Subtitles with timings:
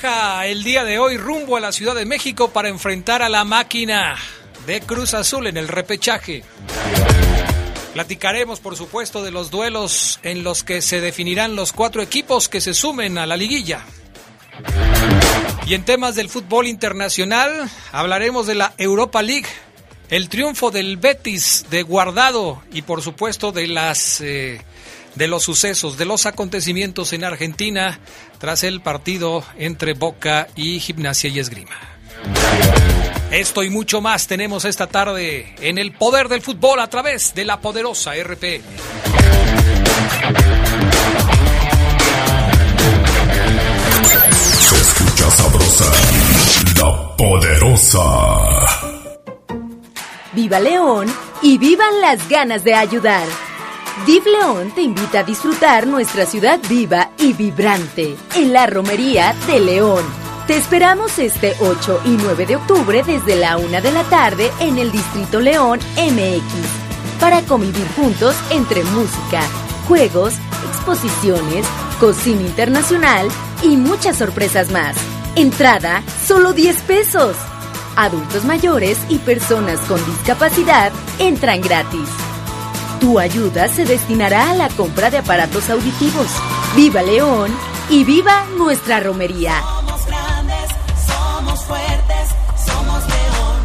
[0.00, 4.16] El día de hoy rumbo a la Ciudad de México para enfrentar a la máquina
[4.64, 6.44] de Cruz Azul en el repechaje.
[7.94, 12.60] Platicaremos, por supuesto, de los duelos en los que se definirán los cuatro equipos que
[12.60, 13.84] se sumen a la liguilla.
[15.66, 19.48] Y en temas del fútbol internacional, hablaremos de la Europa League,
[20.10, 24.64] el triunfo del Betis de Guardado y, por supuesto, de las eh,
[25.18, 27.98] de los sucesos, de los acontecimientos en Argentina
[28.38, 31.76] tras el partido entre Boca y Gimnasia y Esgrima.
[33.32, 37.44] Esto y mucho más tenemos esta tarde en el poder del fútbol a través de
[37.44, 38.62] la poderosa RPM.
[44.60, 45.92] Se escucha sabrosa,
[46.76, 48.04] la poderosa.
[50.32, 53.47] Viva León y vivan las ganas de ayudar.
[54.06, 59.60] DIF León te invita a disfrutar nuestra ciudad viva y vibrante en la Romería de
[59.60, 60.04] León.
[60.46, 64.78] Te esperamos este 8 y 9 de octubre desde la 1 de la tarde en
[64.78, 69.42] el Distrito León MX para convivir juntos entre música,
[69.86, 70.34] juegos,
[70.70, 71.66] exposiciones,
[72.00, 73.28] cocina internacional
[73.62, 74.96] y muchas sorpresas más.
[75.36, 77.36] Entrada solo 10 pesos.
[77.96, 82.27] Adultos mayores y personas con discapacidad entran gratis.
[83.00, 86.26] Tu ayuda se destinará a la compra de aparatos auditivos.
[86.74, 87.52] ¡Viva León!
[87.88, 89.62] ¡Y viva nuestra romería!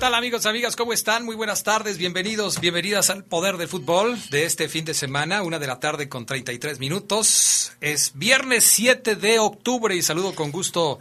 [0.00, 0.74] Amigos, amigas?
[0.74, 1.24] ¿Cómo están?
[1.24, 5.58] Muy buenas tardes, bienvenidos, bienvenidas al Poder del Fútbol de este fin de semana, una
[5.58, 7.72] de la tarde con 33 minutos.
[7.80, 10.98] Es viernes 7 de octubre y saludo con gusto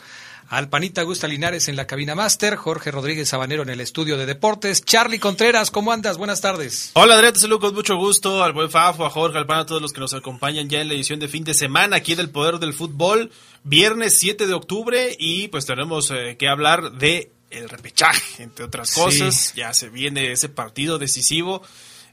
[0.50, 4.26] al panita Gusta Linares en la cabina máster, Jorge Rodríguez Sabanero en el estudio de
[4.26, 6.18] deportes, Charlie Contreras, ¿cómo andas?
[6.18, 6.92] Buenas tardes.
[6.94, 9.66] Hola Adrián, te saludo con mucho gusto al buen Fafo, a Jorge, al pan, a
[9.66, 12.30] todos los que nos acompañan ya en la edición de fin de semana aquí del
[12.30, 13.32] Poder del Fútbol,
[13.64, 18.94] viernes 7 de octubre y pues tenemos eh, que hablar de el repechaje, entre otras
[18.94, 19.54] cosas.
[19.56, 21.62] Ya se viene ese partido decisivo.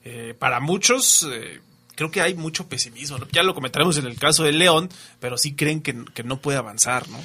[0.05, 1.61] Eh, para muchos, eh,
[1.95, 3.19] creo que hay mucho pesimismo.
[3.33, 4.89] Ya lo comentaremos en el caso de León,
[5.21, 7.19] pero sí creen que, no puede avanzar, ¿no?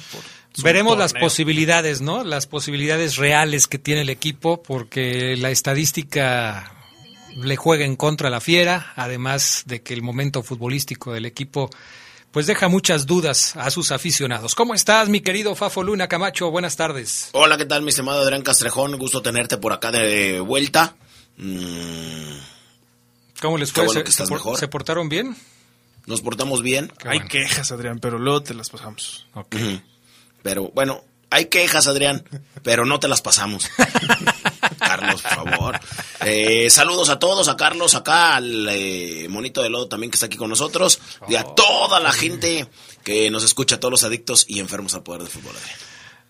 [0.62, 2.24] Veremos las posibilidades, ¿no?
[2.24, 6.72] Las posibilidades reales que tiene el equipo, porque la estadística
[7.36, 11.70] le juega en contra a la fiera, además de que el momento futbolístico del equipo
[12.34, 14.56] pues deja muchas dudas a sus aficionados.
[14.56, 16.50] ¿Cómo estás, mi querido Fafo Luna Camacho?
[16.50, 17.28] Buenas tardes.
[17.30, 18.98] Hola, ¿qué tal, mi estimado Adrián Castrejón?
[18.98, 20.96] Gusto tenerte por acá de vuelta.
[21.36, 22.36] Mm.
[23.40, 23.86] ¿Cómo les fue?
[24.56, 25.36] ¿Se, portaron bien?
[26.06, 26.92] Nos portamos bien.
[27.04, 29.28] hay quejas, Adrián, pero luego te las pasamos.
[30.42, 32.24] Pero bueno, hay quejas, Adrián,
[32.64, 33.70] pero no te las pasamos.
[34.78, 35.80] Carlos, por favor.
[36.24, 40.26] Eh, saludos a todos, a Carlos, acá, al eh, Monito de Lodo también que está
[40.26, 42.66] aquí con nosotros, y a toda la gente
[43.02, 45.54] que nos escucha, a todos los adictos y enfermos al poder del fútbol.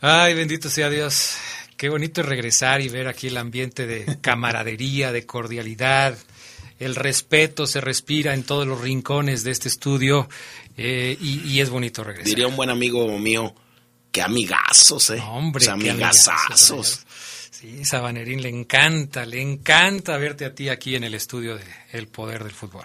[0.01, 1.37] Ay, bendito sea Dios.
[1.77, 6.17] Qué bonito es regresar y ver aquí el ambiente de camaradería, de cordialidad.
[6.79, 10.29] El respeto se respira en todos los rincones de este estudio
[10.77, 12.29] eh, y, y es bonito regresar.
[12.29, 13.55] Diría un buen amigo mío,
[14.15, 15.21] que amigazos, ¿eh?
[15.21, 17.04] Hombre, O sea, qué amigazazos.
[17.65, 22.09] Sí, Sabanerín, le encanta, le encanta verte a ti aquí en el estudio de El
[22.09, 22.85] Poder del Fútbol.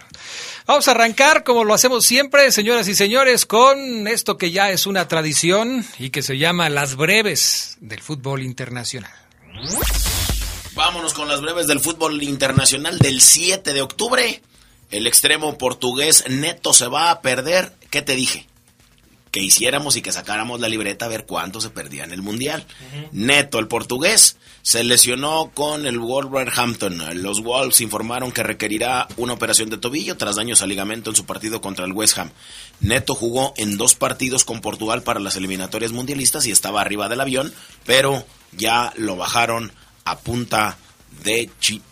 [0.64, 4.86] Vamos a arrancar, como lo hacemos siempre, señoras y señores, con esto que ya es
[4.86, 9.12] una tradición y que se llama Las Breves del Fútbol Internacional.
[10.72, 14.40] Vámonos con las breves del fútbol internacional del 7 de octubre.
[14.90, 17.74] El extremo portugués Neto se va a perder.
[17.90, 18.46] ¿Qué te dije?
[19.30, 22.66] Que hiciéramos y que sacáramos la libreta a ver cuánto se perdía en el Mundial.
[23.12, 27.22] Neto, el portugués, se lesionó con el Wolverhampton.
[27.22, 31.26] Los Wolves informaron que requerirá una operación de tobillo tras daños al ligamento en su
[31.26, 32.30] partido contra el West Ham.
[32.80, 37.20] Neto jugó en dos partidos con Portugal para las eliminatorias mundialistas y estaba arriba del
[37.20, 37.52] avión,
[37.86, 39.72] pero ya lo bajaron
[40.04, 40.76] a punta
[41.22, 41.82] de chip.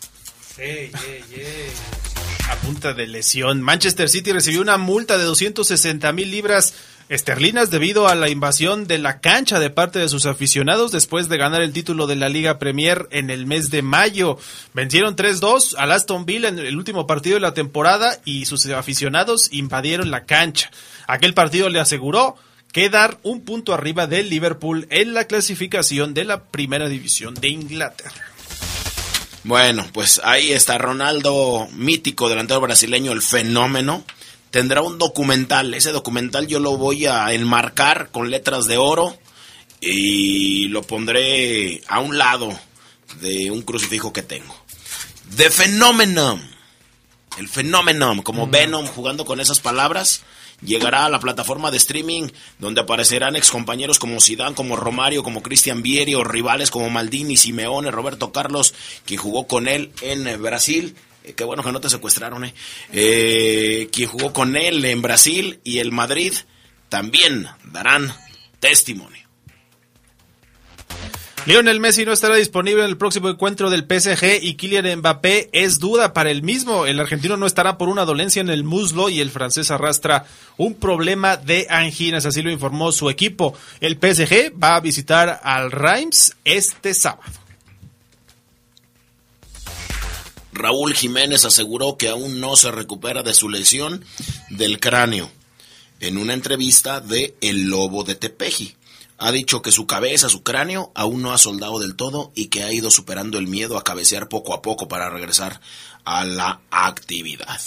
[2.49, 3.61] a punta de lesión.
[3.61, 6.73] Manchester City recibió una multa de 260 mil libras
[7.09, 11.37] esterlinas debido a la invasión de la cancha de parte de sus aficionados después de
[11.37, 14.37] ganar el título de la Liga Premier en el mes de mayo.
[14.73, 19.49] Vencieron 3-2 al Aston Villa en el último partido de la temporada y sus aficionados
[19.51, 20.69] invadieron la cancha.
[21.07, 22.37] Aquel partido le aseguró
[22.71, 28.23] quedar un punto arriba del Liverpool en la clasificación de la primera división de Inglaterra.
[29.43, 34.03] Bueno, pues ahí está Ronaldo, mítico delantero brasileño, el fenómeno.
[34.51, 35.73] Tendrá un documental.
[35.73, 39.17] Ese documental yo lo voy a enmarcar con letras de oro
[39.81, 42.57] y lo pondré a un lado
[43.21, 44.55] de un crucifijo que tengo.
[45.35, 46.59] The Phenomenon.
[47.37, 50.23] El fenómeno, como Venom jugando con esas palabras,
[50.61, 55.81] llegará a la plataforma de streaming donde aparecerán excompañeros como Zidane, como Romario, como Cristian
[55.81, 58.73] Vieri o rivales como Maldini, Simeone, Roberto Carlos,
[59.05, 60.95] quien jugó con él en Brasil.
[61.29, 62.53] Eh, Qué bueno que no te secuestraron, eh.
[62.91, 66.33] Eh, quien jugó con él en Brasil y el Madrid
[66.89, 68.11] también darán
[68.59, 69.19] testimonio.
[71.45, 75.79] Lionel Messi no estará disponible en el próximo encuentro del PSG y Kylian Mbappé es
[75.79, 76.85] duda para el mismo.
[76.85, 80.25] El argentino no estará por una dolencia en el muslo y el francés arrastra
[80.57, 83.55] un problema de anginas, así lo informó su equipo.
[83.79, 87.31] El PSG va a visitar al Reims este sábado.
[90.59, 94.03] Raúl Jiménez aseguró que aún no se recupera de su lesión
[94.49, 95.31] del cráneo.
[96.01, 98.75] En una entrevista de El Lobo de Tepeji,
[99.17, 102.63] ha dicho que su cabeza, su cráneo, aún no ha soldado del todo y que
[102.63, 105.61] ha ido superando el miedo a cabecear poco a poco para regresar
[106.03, 107.59] a la actividad.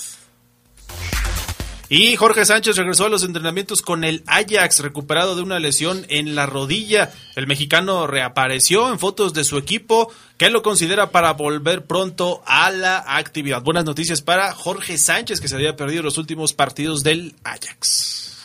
[1.94, 6.34] Y Jorge Sánchez regresó a los entrenamientos con el Ajax, recuperado de una lesión en
[6.34, 7.12] la rodilla.
[7.36, 12.70] El mexicano reapareció en fotos de su equipo, que lo considera para volver pronto a
[12.70, 13.60] la actividad.
[13.60, 18.38] Buenas noticias para Jorge Sánchez, que se había perdido los últimos partidos del Ajax.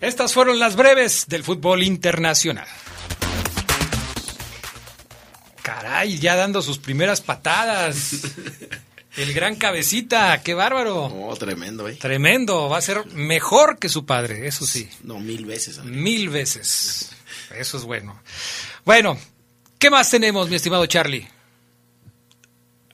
[0.00, 2.68] Estas fueron las breves del fútbol internacional.
[5.62, 8.20] Caray, ya dando sus primeras patadas.
[9.16, 11.04] El gran cabecita, qué bárbaro.
[11.06, 11.94] Oh, tremendo, ¿eh?
[11.94, 14.88] Tremendo, va a ser mejor que su padre, eso sí.
[15.02, 15.78] No, mil veces.
[15.78, 15.96] amigo.
[15.96, 17.12] Mil veces.
[17.56, 18.20] Eso es bueno.
[18.84, 19.18] Bueno,
[19.78, 21.28] ¿qué más tenemos, mi estimado Charlie?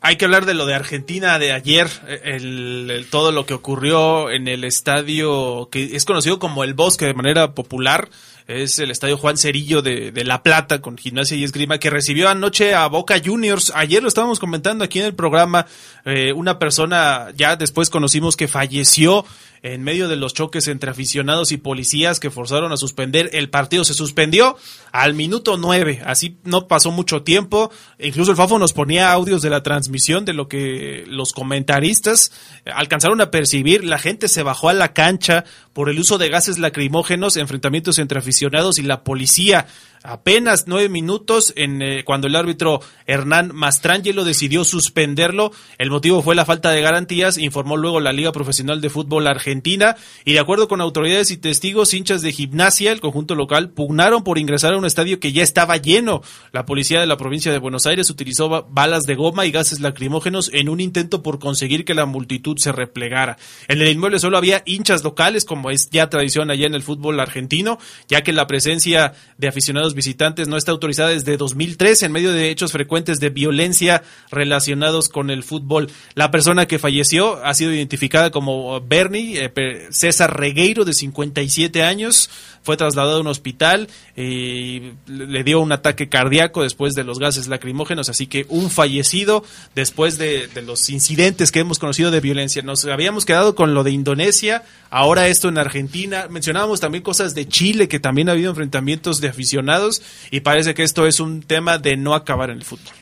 [0.01, 1.89] Hay que hablar de lo de Argentina de ayer,
[2.25, 7.05] el, el- todo lo que ocurrió en el estadio que es conocido como el Bosque
[7.07, 8.09] de manera popular.
[8.47, 12.29] Es el estadio Juan Cerillo de, de La Plata con gimnasia y esgrima que recibió
[12.29, 13.73] anoche a Boca Juniors.
[13.75, 15.67] Ayer lo estábamos comentando aquí en el programa.
[16.05, 19.25] eh, una persona ya después conocimos que falleció
[19.63, 23.85] en medio de los choques entre aficionados y policías que forzaron a suspender el partido.
[23.85, 24.57] Se suspendió
[24.91, 27.71] al minuto nueve, así no pasó mucho tiempo.
[27.99, 32.33] Incluso el Fafo nos ponía audios de la transmisión de lo que los comentaristas
[32.67, 33.85] alcanzaron a percibir.
[33.85, 38.19] La gente se bajó a la cancha por el uso de gases lacrimógenos, enfrentamientos entre
[38.19, 39.67] aficionados y la policía.
[40.05, 45.53] Apenas nueve minutos en eh, cuando el árbitro Hernán Mastrangelo decidió suspenderlo.
[45.79, 49.97] El motivo fue la falta de garantías, informó luego la Liga Profesional de Fútbol Argentina.
[50.25, 54.39] Y de acuerdo con autoridades y testigos, hinchas de gimnasia, el conjunto local, pugnaron por
[54.39, 56.23] ingresar a un estadio que ya estaba lleno.
[56.53, 59.81] La policía de la provincia de Buenos Aires utilizó ba- balas de goma y gases
[59.81, 63.39] lacrimógenos en un intento por conseguir que la multitud se replegara.
[63.69, 67.21] En el inmueble solo había hinchas locales, como es ya tradición allá en el fútbol
[67.21, 67.79] argentino,
[68.09, 72.51] ya que la presencia de aficionados visitantes no está autorizada desde 2003 en medio de
[72.51, 75.91] hechos frecuentes de violencia relacionados con el fútbol.
[76.15, 82.31] La persona que falleció ha sido identificada como Bernie eh, César Regueiro, de 57 años.
[82.63, 87.49] Fue trasladado a un hospital y le dio un ataque cardíaco después de los gases
[87.49, 92.63] lacrimógenos, así que un fallecido después de, los incidentes que hemos conocido de violencia.
[92.63, 96.27] Nos habíamos quedado con lo de Indonesia, ahora esto en Argentina.
[96.31, 100.85] Mencionábamos también cosas de Chile, que también ha habido enfrentamientos de aficionados y parece que
[100.85, 102.95] esto es un tema de no acabar en el fútbol.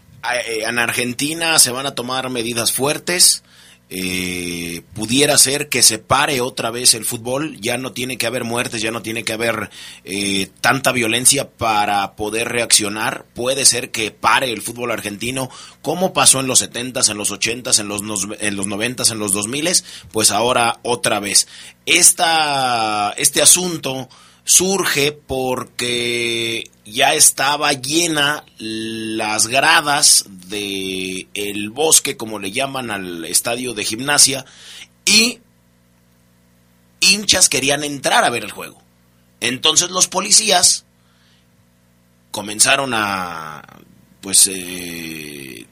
[0.47, 3.43] Eh, en Argentina se van a tomar medidas fuertes
[3.93, 8.45] eh, pudiera ser que se pare otra vez el fútbol, ya no tiene que haber
[8.45, 9.69] muertes, ya no tiene que haber
[10.05, 15.51] eh, tanta violencia para poder reaccionar, puede ser que pare el fútbol argentino,
[15.83, 18.03] como pasó en los 70s, en los 80s, en los,
[18.39, 19.83] en los 90s, en los 2000s,
[20.13, 21.49] pues ahora otra vez.
[21.85, 24.09] Esta, este asunto
[24.51, 33.75] surge porque ya estaba llena las gradas de el bosque, como le llaman al estadio
[33.75, 34.45] de gimnasia,
[35.05, 35.39] y
[36.99, 38.83] hinchas querían entrar a ver el juego.
[39.39, 40.85] Entonces los policías
[42.33, 43.63] comenzaron a,
[44.21, 45.65] pues, eh,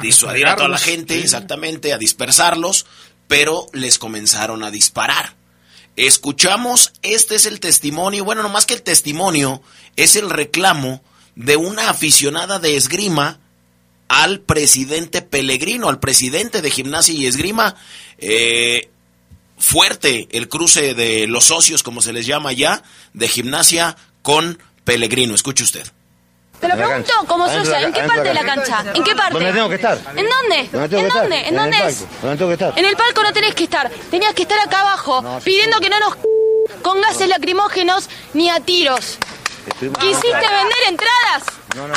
[0.00, 2.86] disuadir a toda la gente, exactamente, a dispersarlos,
[3.26, 5.34] pero les comenzaron a disparar.
[5.96, 9.62] Escuchamos, este es el testimonio, bueno, no más que el testimonio,
[9.96, 11.02] es el reclamo
[11.34, 13.40] de una aficionada de esgrima
[14.08, 17.76] al presidente Pellegrino, al presidente de gimnasia y esgrima.
[18.18, 18.90] Eh,
[19.58, 22.82] fuerte el cruce de los socios, como se les llama ya,
[23.14, 25.34] de gimnasia con Pellegrino.
[25.34, 25.86] Escuche usted.
[26.60, 28.84] Te lo pregunto como socia, ¿en qué parte de la cancha?
[28.94, 29.34] ¿En qué parte?
[29.34, 29.98] ¿Dónde tengo que estar?
[30.16, 30.58] ¿En dónde?
[30.60, 31.48] ¿En dónde?
[31.48, 32.04] ¿En dónde es?
[32.22, 32.78] ¿Dónde tengo que estar?
[32.78, 33.90] En el palco no tenés que estar.
[34.10, 36.16] Tenías que estar acá abajo, pidiendo que no nos
[36.82, 39.18] con gases lacrimógenos ni a tiros.
[39.78, 41.42] ¿Quisiste vender entradas?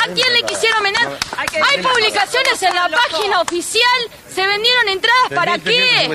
[0.02, 1.08] ¿A quién le quisieron vender?
[1.36, 4.10] Hay publicaciones en la página oficial.
[4.34, 6.06] ¿Se vendieron entradas para qué?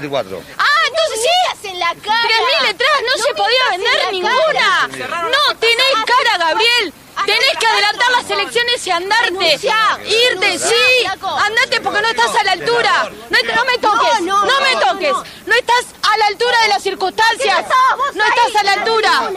[0.58, 1.20] Ah, entonces
[1.62, 1.68] sí.
[1.70, 2.30] en la cara.
[2.62, 4.90] 3.000 entradas no se podía vender ninguna.
[5.10, 6.94] No tenés cara, Gabriel.
[7.26, 9.60] Tenés que adelantar las elecciones y andarte.
[10.06, 11.06] Irte, sí.
[11.22, 13.10] Andate porque no estás a la altura.
[13.30, 14.22] No, me toques.
[14.22, 15.14] No, me toques.
[15.46, 17.66] No estás a la altura de las circunstancias.
[18.14, 19.32] No estás a la altura.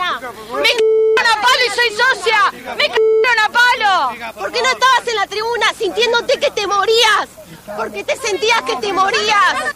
[0.55, 2.53] Me c***aron a palo y soy socia.
[2.77, 4.33] Me c***aron a palo.
[4.35, 7.29] ¿Por qué no estabas en la tribuna sintiéndote que te morías?
[7.77, 9.75] Porque te sentías que te morías.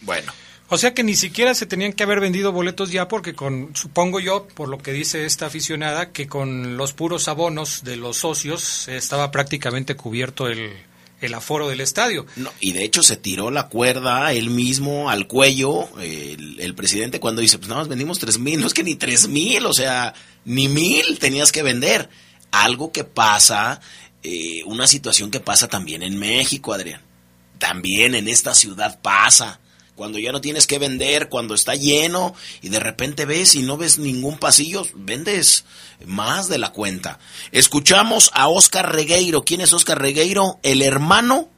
[0.00, 0.32] Bueno.
[0.70, 4.18] O sea que ni siquiera se tenían que haber vendido boletos ya porque con, supongo
[4.18, 8.88] yo, por lo que dice esta aficionada, que con los puros abonos de los socios
[8.88, 10.72] estaba prácticamente cubierto el,
[11.20, 12.26] el aforo del estadio.
[12.60, 17.58] Y de hecho se tiró la cuerda él mismo al cuello, el, presidente cuando dice,
[17.58, 20.68] pues nada más vendimos tres mil, no es que ni tres mil, o sea, ni
[20.68, 22.08] mil tenías que vender.
[22.50, 23.80] Algo que pasa,
[24.22, 27.02] eh, una situación que pasa también en México, Adrián.
[27.58, 29.60] También en esta ciudad pasa
[29.94, 33.76] cuando ya no tienes que vender, cuando está lleno y de repente ves y no
[33.76, 35.64] ves ningún pasillo, vendes
[36.04, 37.18] más de la cuenta.
[37.52, 39.44] Escuchamos a Oscar Regueiro.
[39.44, 40.58] ¿Quién es Oscar Regueiro?
[40.62, 41.48] El hermano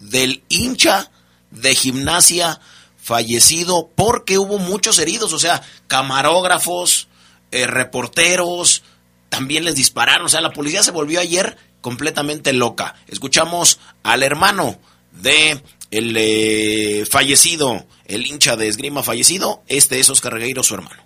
[0.00, 1.10] del hincha
[1.50, 2.60] de gimnasia
[2.96, 7.08] fallecido porque hubo muchos heridos, o sea, camarógrafos,
[7.50, 8.82] eh, reporteros,
[9.28, 12.94] también les dispararon, o sea, la policía se volvió ayer completamente loca.
[13.08, 14.78] Escuchamos al hermano
[15.10, 20.96] de el eh, fallecido, el hincha de esgrima fallecido, este es Oscar Regueiro, su hermano.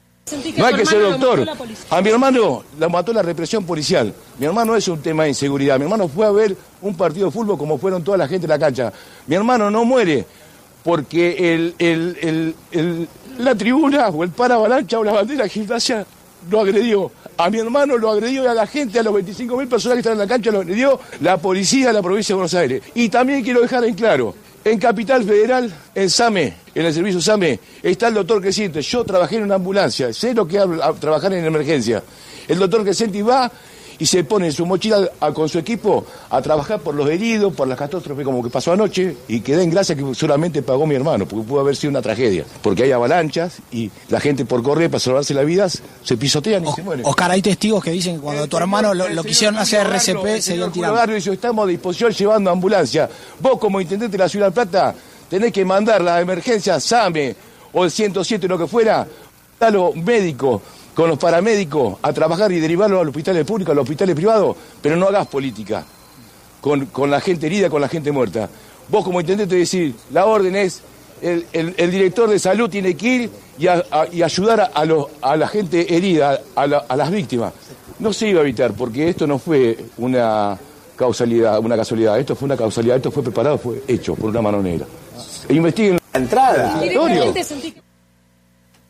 [0.56, 1.46] No hay que ser doctor.
[1.90, 4.12] A mi hermano la mató la represión policial.
[4.38, 5.78] Mi hermano es un tema de inseguridad.
[5.78, 8.50] Mi hermano fue a ver un partido de fútbol como fueron toda la gente en
[8.50, 8.92] la cancha.
[9.26, 10.24] Mi hermano no muere
[10.82, 12.54] porque el,
[13.38, 16.06] la tribuna o el paravalancha o la bandera de gimnasia
[16.50, 17.10] lo agredió.
[17.36, 20.14] A mi hermano lo agredió a la gente, a los 25 mil personas que están
[20.14, 22.82] en la cancha, lo agredió la policía de la provincia de Buenos Aires.
[22.94, 24.34] Y también quiero dejar en claro,
[24.66, 28.82] en Capital Federal, en SAME, en el servicio SAME, está el doctor Crescente.
[28.82, 30.64] Yo trabajé en una ambulancia, sé lo que es
[30.98, 32.02] trabajar en emergencia.
[32.48, 33.50] El doctor Crescenti va
[33.98, 37.68] y se pone en su mochila con su equipo a trabajar por los heridos, por
[37.68, 41.26] las catástrofes como que pasó anoche y que den gracias que solamente pagó mi hermano,
[41.26, 45.00] porque pudo haber sido una tragedia, porque hay avalanchas y la gente por correr para
[45.00, 47.06] salvarse la vida se pisotean y se mueren.
[47.06, 50.70] Oscar, hay testigos que dicen que cuando tu hermano lo, quisieron hacer RCP se dio
[50.70, 50.96] tirando.
[51.06, 53.08] Dice, estamos a disposición llevando ambulancia.
[53.40, 54.94] Vos como intendente de la Ciudad de Plata
[55.28, 57.34] tenés que mandar la emergencia SAME
[57.72, 59.06] o el 107 lo que fuera,
[59.60, 60.62] a los médicos
[60.96, 65.06] con los paramédicos a trabajar y derivarlo al hospital público, al hospital privado, pero no
[65.08, 65.84] hagas política
[66.62, 68.48] con, la gente herida, con la gente muerta.
[68.88, 70.80] Vos como intendente decir, la orden es,
[71.20, 74.84] el, director de salud tiene que ir y, ayudar a,
[75.20, 77.52] a, la gente herida, a, las víctimas.
[77.98, 80.58] no se iba a evitar, porque esto no fue una
[80.96, 84.62] causalidad, una casualidad, esto fue una causalidad, esto fue preparado, fue hecho por una mano
[84.62, 84.86] negra.
[85.46, 86.80] E investiguen la entrada.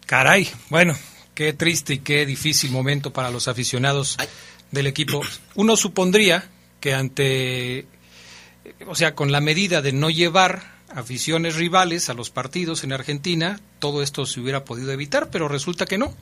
[0.07, 0.95] Caray, bueno,
[1.37, 4.17] qué triste y qué difícil momento para los aficionados
[4.73, 5.21] del equipo.
[5.55, 6.49] Uno supondría
[6.81, 7.87] que ante,
[8.87, 13.61] o sea, con la medida de no llevar aficiones rivales a los partidos en Argentina,
[13.81, 16.17] todo esto se hubiera podido evitar, pero resulta que no,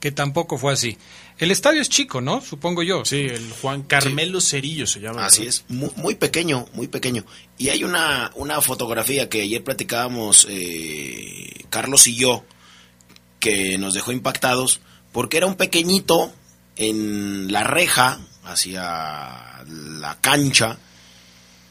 [0.00, 0.96] que tampoco fue así.
[1.38, 2.40] El estadio es chico, ¿no?
[2.40, 3.04] Supongo yo.
[3.04, 5.26] Sí, el Juan Carmelo Cerillo se llama.
[5.26, 7.26] Así es, muy, muy, pequeño, muy pequeño.
[7.58, 12.46] Y hay una, una fotografía que ayer platicábamos eh, Carlos y yo,
[13.44, 14.80] que nos dejó impactados,
[15.12, 16.32] porque era un pequeñito
[16.76, 20.78] en la reja hacia la cancha,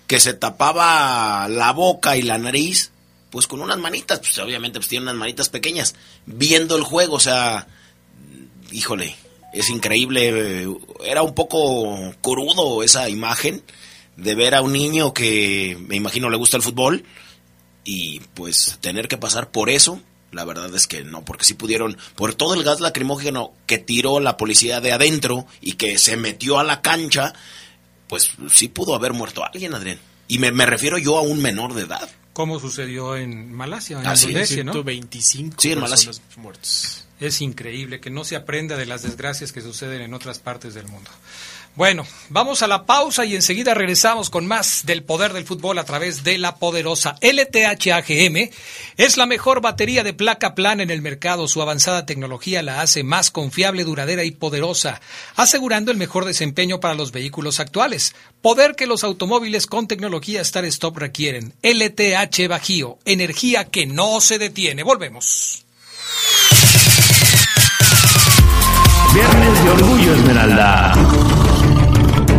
[0.06, 2.92] que se tapaba la boca y la nariz,
[3.32, 5.96] pues con unas manitas, pues obviamente pues tiene unas manitas pequeñas,
[6.27, 7.65] viendo el juego, o sea,
[8.72, 9.15] híjole,
[9.51, 10.68] es increíble,
[11.03, 13.63] era un poco crudo esa imagen
[14.15, 17.03] de ver a un niño que me imagino le gusta el fútbol
[17.84, 20.00] y pues tener que pasar por eso,
[20.34, 24.20] la verdad es que no, porque si pudieron, por todo el gas lacrimógeno que tiró
[24.20, 27.34] la policía de adentro y que se metió a la cancha,
[28.08, 30.00] pues sí pudo haber muerto alguien, Adrián.
[30.28, 32.10] Y me, me refiero yo a un menor de edad.
[32.34, 34.72] Como sucedió en Malasia, en Así Indonesia, es, ¿no?
[34.74, 36.12] 125 Sí, en Malasia.
[36.38, 37.06] muertos.
[37.20, 40.88] Es increíble que no se aprenda de las desgracias que suceden en otras partes del
[40.88, 41.12] mundo.
[41.75, 45.84] Bueno, vamos a la pausa y enseguida regresamos con más del poder del fútbol a
[45.84, 48.51] través de la poderosa LTH AGM.
[48.96, 51.48] Es la mejor batería de placa plana en el mercado.
[51.48, 55.01] Su avanzada tecnología la hace más confiable, duradera y poderosa,
[55.36, 58.13] asegurando el mejor desempeño para los vehículos actuales.
[58.44, 61.56] Poder que los automóviles con tecnología Star Stop requieren.
[61.63, 64.84] LTH Bajío, energía que no se detiene.
[64.84, 65.65] Volvemos.
[69.12, 71.43] Viernes de Orgullo Esmeralda.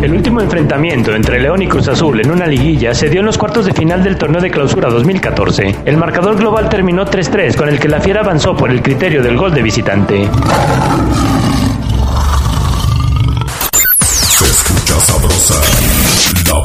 [0.01, 3.37] El último enfrentamiento entre León y Cruz Azul en una liguilla se dio en los
[3.37, 5.75] cuartos de final del torneo de clausura 2014.
[5.85, 9.37] El marcador global terminó 3-3, con el que la Fiera avanzó por el criterio del
[9.37, 10.29] gol de visitante.
[14.01, 15.55] Se escucha sabrosa,
[16.47, 16.64] la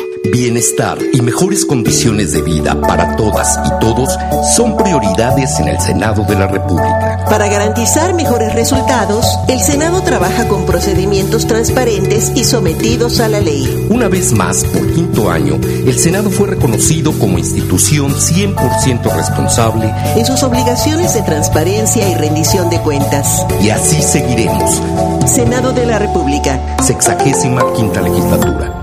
[0.23, 4.15] Bienestar y mejores condiciones de vida para todas y todos
[4.55, 7.25] son prioridades en el Senado de la República.
[7.27, 13.87] Para garantizar mejores resultados, el Senado trabaja con procedimientos transparentes y sometidos a la ley.
[13.89, 20.25] Una vez más, por quinto año, el Senado fue reconocido como institución 100% responsable en
[20.25, 23.45] sus obligaciones de transparencia y rendición de cuentas.
[23.59, 24.81] y así seguiremos.
[25.25, 26.77] Senado de la República.
[26.83, 28.80] Sexagésima quinta legislatura.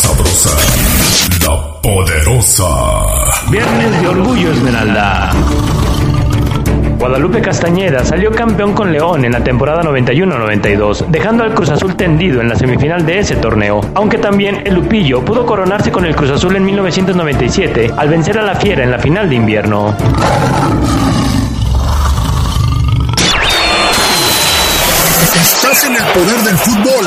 [0.00, 0.50] Sabrosa,
[1.44, 2.64] la poderosa.
[3.50, 5.30] Viernes de Orgullo Esmeralda.
[6.98, 12.40] Guadalupe Castañeda salió campeón con León en la temporada 91-92, dejando al Cruz Azul tendido
[12.40, 16.30] en la semifinal de ese torneo, aunque también el Lupillo pudo coronarse con el Cruz
[16.30, 19.96] Azul en 1997 al vencer a la Fiera en la final de invierno.
[25.40, 27.06] Estás en el poder del fútbol.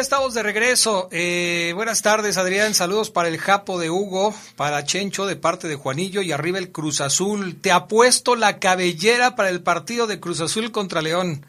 [0.00, 1.10] Ya estamos de regreso.
[1.12, 2.72] Eh, buenas tardes, Adrián.
[2.72, 6.72] Saludos para el Japo de Hugo, para Chencho de parte de Juanillo y arriba el
[6.72, 7.60] Cruz Azul.
[7.60, 11.44] Te apuesto la cabellera para el partido de Cruz Azul contra León.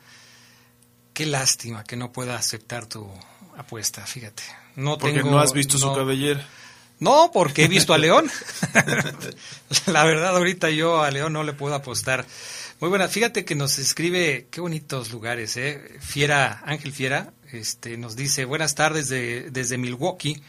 [1.13, 3.09] Qué lástima que no pueda aceptar tu
[3.55, 4.43] apuesta, fíjate.
[4.75, 6.45] No Porque tengo, no has visto su cabellera.
[6.99, 8.29] No, porque he visto a León.
[9.85, 12.25] La verdad, ahorita yo a León no le puedo apostar.
[12.81, 13.07] Muy buena.
[13.07, 15.99] Fíjate que nos escribe, qué bonitos lugares, ¿eh?
[16.01, 20.41] Fiera, Ángel Fiera, este, nos dice, buenas tardes de- desde Milwaukee.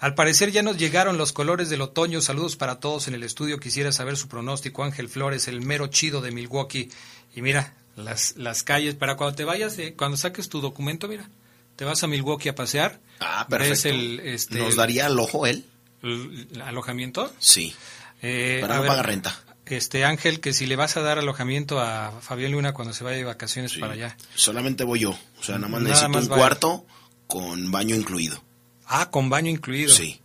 [0.00, 2.20] Al parecer ya nos llegaron los colores del otoño.
[2.20, 3.58] Saludos para todos en el estudio.
[3.58, 4.84] Quisiera saber su pronóstico.
[4.84, 6.90] Ángel Flores, el mero chido de Milwaukee.
[7.34, 11.28] Y mira, las, las calles, para cuando te vayas, de- cuando saques tu documento, mira,
[11.76, 13.00] te vas a Milwaukee a pasear.
[13.20, 13.88] Ah, perfecto.
[13.88, 15.64] el, este, ¿Nos daría el ojo él?
[16.02, 17.32] el alojamiento.
[17.38, 17.74] Sí.
[18.20, 19.40] Eh, Pero a no ver, paga renta.
[19.66, 23.16] Este Ángel, que si le vas a dar alojamiento a Fabián Luna cuando se vaya
[23.16, 24.16] de vacaciones para allá.
[24.34, 25.10] Solamente voy yo.
[25.40, 26.40] O sea, nada más Nada necesito más un vaya.
[26.40, 26.86] cuarto
[27.26, 28.42] con baño incluido.
[28.86, 29.92] Ah, con baño incluido.
[29.94, 30.20] Sí.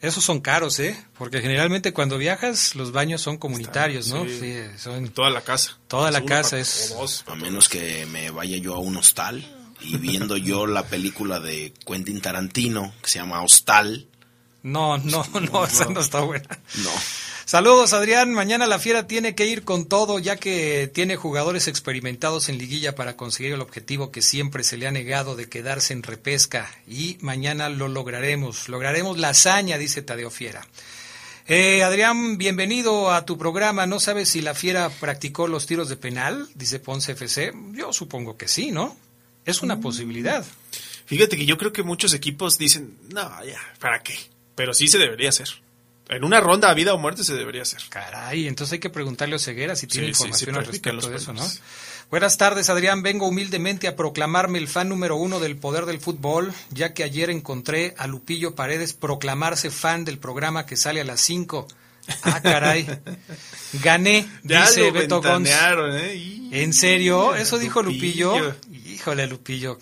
[0.00, 1.02] Esos son caros, ¿eh?
[1.16, 4.24] Porque generalmente cuando viajas los baños son comunitarios, ¿no?
[4.24, 4.38] sí.
[4.40, 5.78] Sí, son Toda la casa.
[5.88, 7.24] toda la casa para- es o dos.
[7.28, 9.42] A menos que me vaya yo a un hostal
[9.80, 14.08] y viendo yo la película de Quentin Tarantino que se llama Hostal.
[14.62, 16.48] No, no, no, esa no está buena.
[16.82, 16.90] No.
[17.46, 18.32] Saludos, Adrián.
[18.32, 22.94] Mañana la Fiera tiene que ir con todo, ya que tiene jugadores experimentados en liguilla
[22.94, 26.74] para conseguir el objetivo que siempre se le ha negado de quedarse en repesca.
[26.88, 28.70] Y mañana lo lograremos.
[28.70, 30.66] Lograremos la hazaña, dice Tadeo Fiera.
[31.46, 33.86] Eh, Adrián, bienvenido a tu programa.
[33.86, 36.48] ¿No sabes si la Fiera practicó los tiros de penal?
[36.54, 37.52] Dice Ponce FC.
[37.72, 38.96] Yo supongo que sí, ¿no?
[39.44, 40.46] Es una posibilidad.
[41.04, 44.16] Fíjate que yo creo que muchos equipos dicen, no, ya, ¿para qué?
[44.54, 45.63] Pero sí se debería hacer.
[46.08, 47.80] En una ronda a vida o muerte se debería hacer.
[47.88, 51.08] Caray, entonces hay que preguntarle a Ceguera si tiene Sí, sí, sí, información al respecto
[51.08, 51.42] de eso, ¿no?
[52.10, 53.02] Buenas tardes, Adrián.
[53.02, 57.30] Vengo humildemente a proclamarme el fan número uno del poder del fútbol, ya que ayer
[57.30, 61.66] encontré a Lupillo Paredes proclamarse fan del programa que sale a las 5.
[62.22, 62.86] Ah, caray.
[63.82, 65.48] Gané, Ya dice Beto Gons.
[65.48, 66.14] ¿eh?
[66.16, 67.34] Y- ¿En serio?
[67.34, 68.38] ¿Eso dijo Lupillo.
[68.38, 68.90] Lupillo?
[68.92, 69.78] Híjole, Lupillo.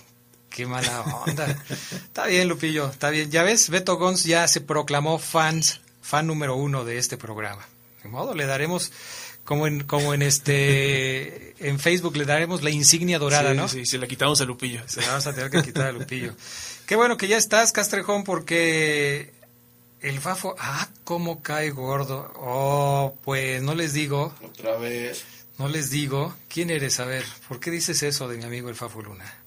[0.48, 1.62] Qué mala onda.
[1.92, 3.30] está bien, Lupillo, está bien.
[3.30, 7.66] Ya ves, Beto Gons ya se proclamó fans, fan número uno de este programa.
[8.02, 8.92] De modo, le daremos,
[9.44, 13.68] como en, como en este, en Facebook le daremos la insignia dorada, Sí, ¿no?
[13.68, 14.82] Sí, se la quitamos a Lupillo.
[14.86, 16.34] Se la vamos a tener que quitar a Lupillo.
[16.86, 19.32] Qué bueno que ya estás, Castrejón, porque
[20.00, 22.32] el Fafo, ah, cómo cae gordo.
[22.36, 24.34] Oh, pues no les digo.
[24.42, 25.24] Otra vez.
[25.58, 26.34] No les digo.
[26.48, 26.98] ¿Quién eres?
[26.98, 29.41] A ver, ¿por qué dices eso de mi amigo el Fafo Luna?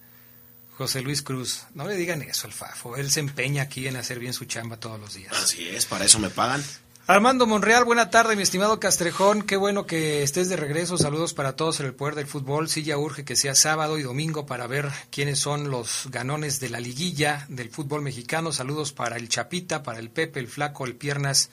[0.78, 1.64] José Luis Cruz.
[1.74, 2.98] No le digan eso al Fafo.
[2.98, 5.34] Él se empeña aquí en hacer bien su chamba todos los días.
[5.34, 6.64] Así es, para eso me pagan.
[7.08, 9.44] Armando Monreal, buena tarde, mi estimado Castrejón.
[9.44, 10.98] Qué bueno que estés de regreso.
[10.98, 12.68] Saludos para todos en el poder del fútbol.
[12.68, 16.70] Sí, ya urge que sea sábado y domingo para ver quiénes son los ganones de
[16.70, 18.52] la liguilla del fútbol mexicano.
[18.52, 21.52] Saludos para el Chapita, para el Pepe, el Flaco, el Piernas,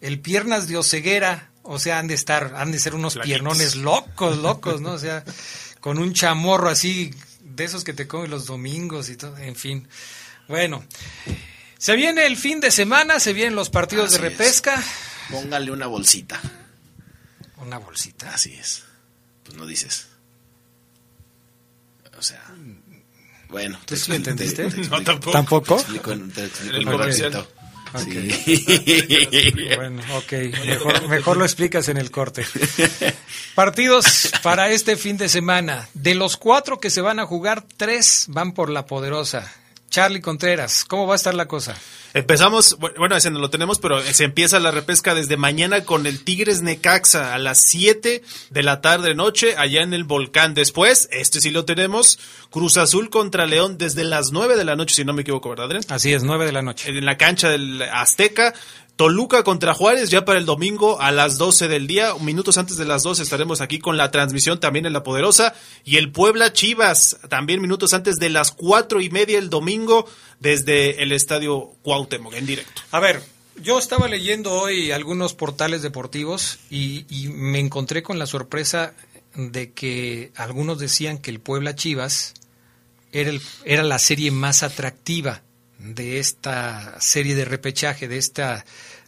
[0.00, 1.50] el Piernas de Oceguera.
[1.62, 3.40] O sea, han de estar, han de ser unos Flaquitos.
[3.40, 4.92] piernones locos, locos, ¿no?
[4.92, 5.22] O sea,
[5.80, 7.14] con un chamorro así,
[7.58, 9.86] de esos que te comen los domingos y todo, en fin.
[10.48, 10.82] Bueno,
[11.76, 14.32] se viene el fin de semana, se vienen los partidos Así de es.
[14.32, 14.82] repesca.
[15.30, 16.40] Póngale una bolsita.
[17.58, 18.32] Una bolsita.
[18.32, 18.84] Así es.
[19.44, 20.06] Pues no dices.
[22.18, 22.42] O sea.
[23.48, 24.62] Bueno, ¿Tú te sí lo te- entendiste?
[24.62, 24.96] te explico.
[24.98, 25.32] No, tampoco.
[25.32, 25.74] ¿Tampoco?
[25.76, 27.48] Te explico explico el comercial.
[27.96, 28.64] Sí.
[29.76, 30.32] Bueno, ok.
[30.66, 32.44] Mejor, mejor lo explicas en el corte.
[33.54, 35.88] Partidos para este fin de semana.
[35.94, 39.52] De los cuatro que se van a jugar, tres van por la poderosa.
[39.90, 41.76] Charlie Contreras, ¿cómo va a estar la cosa?
[42.14, 46.06] Empezamos, bu- bueno, ese no lo tenemos, pero se empieza la repesca desde mañana con
[46.06, 50.54] el Tigres Necaxa a las 7 de la tarde noche allá en el volcán.
[50.54, 52.18] Después, este sí lo tenemos,
[52.50, 55.66] Cruz Azul contra León desde las 9 de la noche, si no me equivoco, ¿verdad,
[55.66, 55.84] Adrián?
[55.88, 56.88] Así es, nueve de la noche.
[56.90, 58.54] En la cancha del Azteca.
[58.98, 62.14] Toluca contra Juárez ya para el domingo a las 12 del día.
[62.20, 65.54] Minutos antes de las 12 estaremos aquí con la transmisión también en La Poderosa.
[65.84, 70.04] Y el Puebla Chivas también minutos antes de las cuatro y media el domingo
[70.40, 72.82] desde el Estadio Cuauhtémoc en directo.
[72.90, 73.22] A ver,
[73.62, 78.94] yo estaba leyendo hoy algunos portales deportivos y, y me encontré con la sorpresa
[79.36, 82.34] de que algunos decían que el Puebla Chivas
[83.12, 85.42] era, el- era la serie más atractiva
[85.78, 88.64] de esta serie de repechaje, de, esta,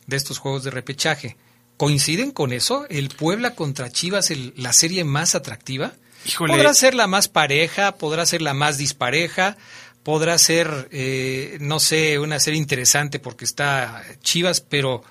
[0.06, 1.36] de estos juegos de repechaje.
[1.76, 2.86] ¿Coinciden con eso?
[2.88, 5.92] ¿El Puebla contra Chivas, el- la serie más atractiva?
[6.26, 6.54] Híjole.
[6.54, 9.56] Podrá ser la más pareja, podrá ser la más dispareja,
[10.02, 15.02] podrá ser, eh, no sé, una serie interesante porque está Chivas, pero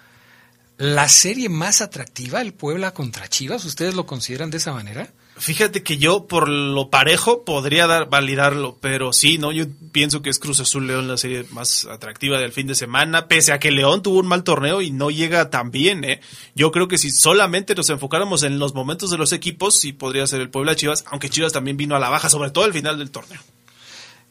[0.77, 5.09] la serie más atractiva, el Puebla contra Chivas, ¿ustedes lo consideran de esa manera?
[5.39, 10.29] Fíjate que yo por lo parejo podría dar validarlo, pero sí, no, yo pienso que
[10.29, 13.71] es Cruz Azul León la serie más atractiva del fin de semana, pese a que
[13.71, 16.19] León tuvo un mal torneo y no llega tan bien, ¿eh?
[16.55, 20.27] Yo creo que si solamente nos enfocáramos en los momentos de los equipos, sí podría
[20.27, 22.97] ser el Puebla Chivas, aunque Chivas también vino a la baja, sobre todo al final
[22.97, 23.39] del torneo.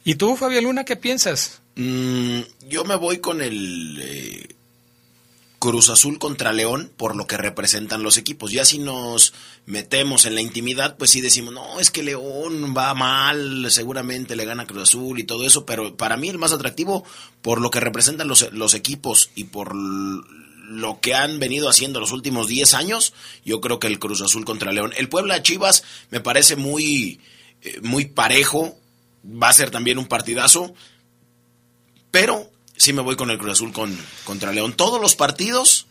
[0.03, 1.61] ¿Y tú, Fabián Luna, qué piensas?
[1.75, 4.55] Mm, yo me voy con el eh,
[5.59, 8.51] Cruz Azul contra León por lo que representan los equipos.
[8.51, 9.33] Ya si nos
[9.65, 14.45] metemos en la intimidad, pues sí decimos, no, es que León va mal, seguramente le
[14.45, 17.03] gana Cruz Azul y todo eso, pero para mí el más atractivo
[17.41, 22.47] por lo que representan los, equipos y por lo que han venido haciendo los últimos
[22.47, 24.93] 10 años, yo creo que el Cruz Azul contra León.
[24.95, 27.19] El Puebla Chivas me parece muy,
[27.61, 28.79] eh, muy parejo,
[29.25, 30.73] va a ser también un partidazo,
[32.11, 34.73] pero sí me voy con el Cruz Azul con, contra León.
[34.73, 35.85] Todos los partidos,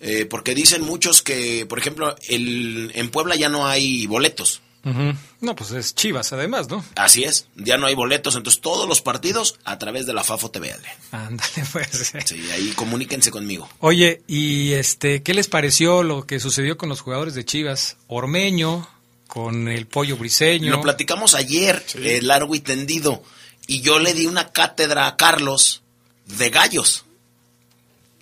[0.00, 4.60] eh, porque dicen muchos que, por ejemplo, el, en Puebla ya no hay boletos.
[4.84, 5.14] Ujú.
[5.40, 6.84] No, pues es Chivas además, ¿no?
[6.94, 10.52] Así es, ya no hay boletos, entonces todos los partidos a través de la FAFO
[10.52, 10.70] TV.
[10.70, 10.94] Adrián.
[11.10, 12.12] Ándale, pues.
[12.24, 13.68] Sí, ahí comuníquense conmigo.
[13.80, 17.96] Oye, ¿y este qué les pareció lo que sucedió con los jugadores de Chivas?
[18.06, 18.88] Ormeño,
[19.26, 20.70] con el pollo briseño.
[20.70, 23.24] Lo platicamos ayer, eh, largo y tendido,
[23.66, 25.82] y yo le di una cátedra a Carlos
[26.26, 27.04] de gallos.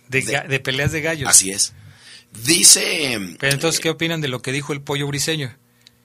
[0.09, 1.29] de, peleas de gallos.
[1.29, 1.73] Así es.
[2.45, 5.57] Dice Pero entonces, ¿qué opinan de lo que dijo el pollo briseño?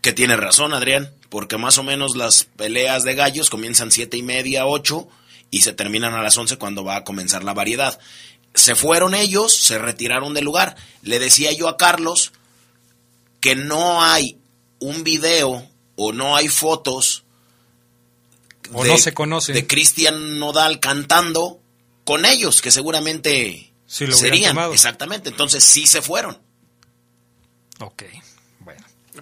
[0.02, 4.24] que tiene razón, Adrián, porque más o menos las peleas de gallos comienzan siete y
[4.24, 5.08] media, ocho,
[5.52, 8.00] y se terminan a las once cuando va a comenzar la variedad.
[8.54, 10.76] Se fueron ellos, se retiraron del lugar.
[11.02, 12.32] Le decía yo a Carlos
[13.40, 14.38] que no hay
[14.80, 17.24] un video o no hay fotos
[18.72, 19.56] O no se conocen.
[19.56, 21.59] de Cristian Nodal cantando
[22.10, 24.56] con ellos, que seguramente Sí lo serían.
[24.56, 24.74] tomado.
[24.74, 26.40] Exactamente, entonces sí se fueron.
[27.82, 28.02] Ok.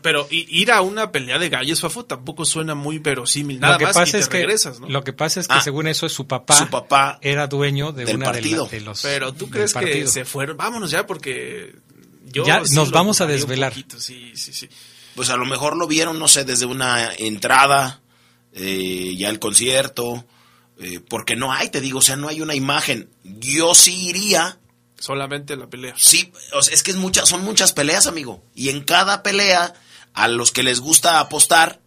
[0.02, 3.60] Pero i- ir a una pelea de gallos, Fafo, tampoco suena muy verosímil.
[3.60, 4.88] Nada lo que más pasa y te es que regresas, ¿no?
[4.88, 5.62] lo que pasa es que Ah.
[5.62, 8.66] según eso su papá, Su papá era dueño de del una de, la- partido.
[8.68, 10.08] de los Pero tú crees que partido.
[10.10, 10.56] se fueron.
[10.56, 11.76] Vámonos ya porque
[12.32, 13.72] yo Ya sí nos vamos a desvelar.
[13.74, 14.70] poquito, sí, sí, sí.
[15.16, 18.02] pues a lo mejor lo vieron, no sé, desde una entrada,
[18.54, 20.26] eh, ya el concierto,
[20.80, 23.10] eh, porque no hay, te digo, o sea, no hay una imagen.
[23.24, 24.60] Yo sí iría,
[25.00, 25.94] Solamente la pelea.
[25.98, 29.74] sí, o sea, es que es muchas, son muchas peleas, amigo, y en cada pelea,
[30.14, 31.80] a los que les gusta apostar,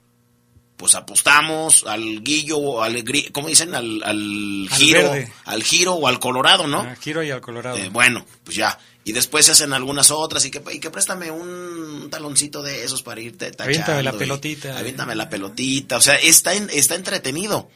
[0.76, 3.74] pues apostamos al guillo o al, ¿cómo dicen?
[3.74, 5.33] Al, al Al giro, verde.
[5.44, 6.81] al giro o al colorado, ¿no?
[6.81, 7.76] A Giro y al Colorado.
[7.76, 8.79] Eh, bueno, pues ya.
[9.05, 13.03] Y después se hacen algunas otras y que, y que préstame un taloncito de esos
[13.03, 13.64] para irte tachando.
[13.64, 14.79] Aviéntame la y- pelotita.
[14.79, 15.96] Aviéntame la pelotita.
[15.98, 17.68] O sea, está, en- está entretenido.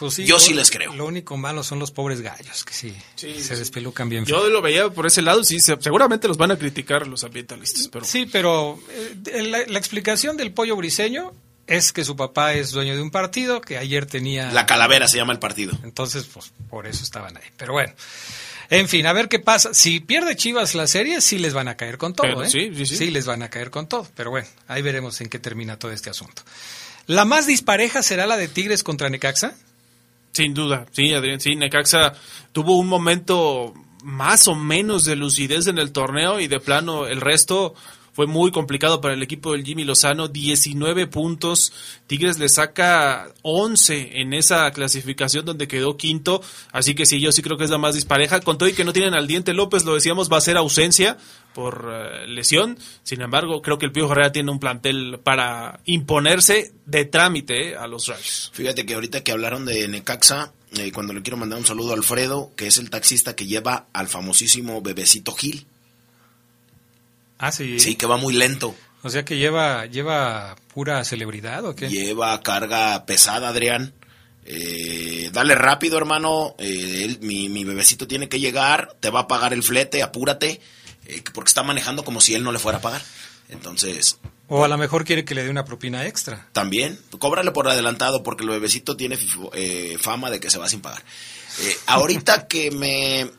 [0.00, 0.92] Pues sí, yo lo- sí les creo.
[0.94, 4.24] Lo único malo son los pobres gallos, que sí, se despelucan bien.
[4.24, 4.48] Yo feo.
[4.50, 8.04] lo veía por ese lado, sí, se- seguramente los van a criticar los ambientalistas, pero
[8.04, 11.32] Sí, pero eh, la, la explicación del pollo briseño
[11.66, 14.50] es que su papá es dueño de un partido que ayer tenía...
[14.50, 15.78] La calavera se llama el partido.
[15.84, 17.44] Entonces, pues por eso estaban ahí.
[17.56, 17.92] Pero bueno,
[18.70, 19.72] en fin, a ver qué pasa.
[19.74, 22.50] Si pierde Chivas la serie, sí les van a caer con todo, Pero ¿eh?
[22.50, 23.10] sí, sí, sí.
[23.10, 24.08] les van a caer con todo.
[24.16, 26.42] Pero bueno, ahí veremos en qué termina todo este asunto.
[27.06, 29.54] ¿La más dispareja será la de Tigres contra Necaxa?
[30.32, 32.14] Sin duda, sí, Adrián, sí, Necaxa
[32.52, 37.20] tuvo un momento más o menos de lucidez en el torneo y de plano el
[37.20, 37.74] resto
[38.12, 41.72] fue muy complicado para el equipo del Jimmy Lozano, 19 puntos,
[42.06, 47.40] Tigres le saca 11 en esa clasificación donde quedó quinto, así que sí, yo sí
[47.42, 49.84] creo que es la más dispareja, con todo y que no tienen al Diente López,
[49.84, 51.18] lo decíamos, va a ser ausencia
[51.60, 56.72] por eh, lesión, sin embargo, creo que el Pío Herrera tiene un plantel para imponerse
[56.86, 58.50] de trámite eh, a los Rayos.
[58.54, 61.96] Fíjate que ahorita que hablaron de Necaxa, eh, cuando le quiero mandar un saludo a
[61.96, 65.66] Alfredo, que es el taxista que lleva al famosísimo bebecito Gil.
[67.38, 67.78] Ah, sí.
[67.80, 68.74] Sí, que va muy lento.
[69.02, 71.88] O sea que lleva, lleva pura celebridad o qué?
[71.88, 73.94] Lleva carga pesada, Adrián.
[74.44, 76.54] Eh, dale rápido, hermano.
[76.58, 78.94] Eh, él- mi, mi bebecito tiene que llegar.
[79.00, 80.60] Te va a pagar el flete, apúrate.
[81.16, 83.02] Eh, porque está manejando como si él no le fuera a pagar.
[83.48, 84.18] Entonces,
[84.48, 86.48] O a lo mejor quiere que le dé una propina extra.
[86.52, 89.18] también, cóbrale por adelantado porque el bebecito tiene
[89.54, 91.02] eh, fama de que se va sin pagar.
[91.62, 93.30] Eh, ahorita que me.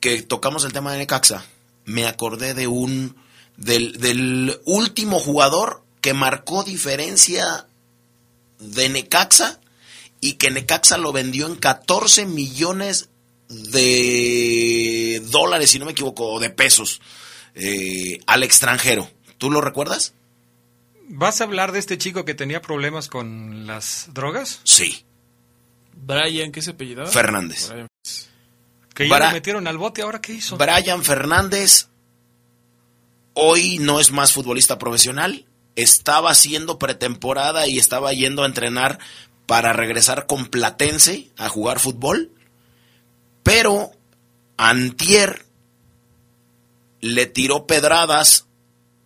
[0.00, 1.44] que tocamos el tema de Necaxa,
[1.84, 3.16] me acordé de un.
[3.56, 7.66] del, del último jugador que marcó diferencia
[8.58, 9.60] de Necaxa
[10.20, 13.10] y que Necaxa lo vendió en 14 millones
[13.48, 17.00] de dólares, si no me equivoco, o de pesos
[17.54, 19.10] eh, al extranjero.
[19.38, 20.14] ¿Tú lo recuerdas?
[21.08, 24.60] ¿Vas a hablar de este chico que tenía problemas con las drogas?
[24.64, 25.04] Sí.
[25.92, 27.08] Brian, ¿qué se apellidaba?
[27.08, 27.70] Fernández.
[28.94, 30.56] Que ya lo metieron al bote, ¿ahora qué hizo?
[30.56, 31.88] Brian Fernández
[33.34, 35.44] hoy no es más futbolista profesional,
[35.76, 38.98] estaba haciendo pretemporada y estaba yendo a entrenar
[39.46, 42.30] para regresar con Platense a jugar fútbol,
[43.54, 43.92] pero
[44.56, 45.46] Antier
[47.00, 48.46] le tiró pedradas,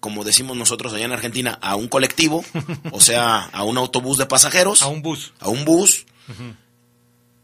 [0.01, 2.43] como decimos nosotros allá en Argentina, a un colectivo,
[2.91, 4.81] o sea, a un autobús de pasajeros.
[4.81, 5.35] A un bus.
[5.39, 6.07] A un bus.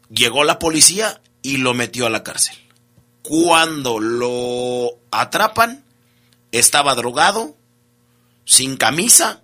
[0.09, 2.57] Llegó la policía y lo metió a la cárcel.
[3.21, 5.85] Cuando lo atrapan,
[6.51, 7.55] estaba drogado,
[8.45, 9.43] sin camisa,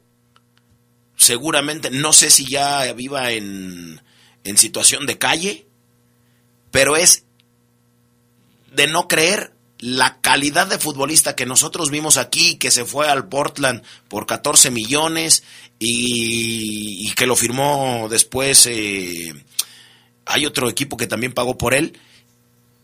[1.15, 4.01] seguramente, no sé si ya viva en,
[4.45, 5.67] en situación de calle,
[6.71, 7.25] pero es
[8.71, 13.27] de no creer la calidad de futbolista que nosotros vimos aquí, que se fue al
[13.27, 15.43] Portland por 14 millones
[15.79, 19.33] y, que lo firmó después, eh,
[20.25, 21.99] hay otro equipo que también pagó por él,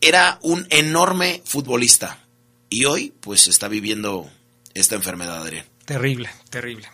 [0.00, 2.18] era un enorme futbolista
[2.68, 4.28] y hoy pues está viviendo
[4.74, 5.66] esta enfermedad, Adrián.
[5.84, 6.88] Terrible, terrible.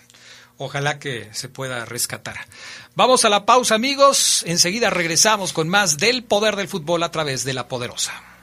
[0.57, 2.47] Ojalá que se pueda rescatar.
[2.95, 4.45] Vamos a la pausa, amigos.
[4.47, 8.34] Enseguida regresamos con más del poder del fútbol a través de la poderosa.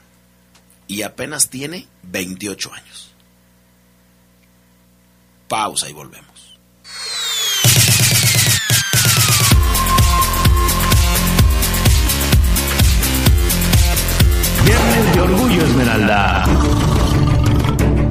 [0.92, 3.14] Y apenas tiene 28 años.
[5.48, 6.58] Pausa y volvemos.
[14.66, 16.44] Viernes de Orgullo Esmeralda.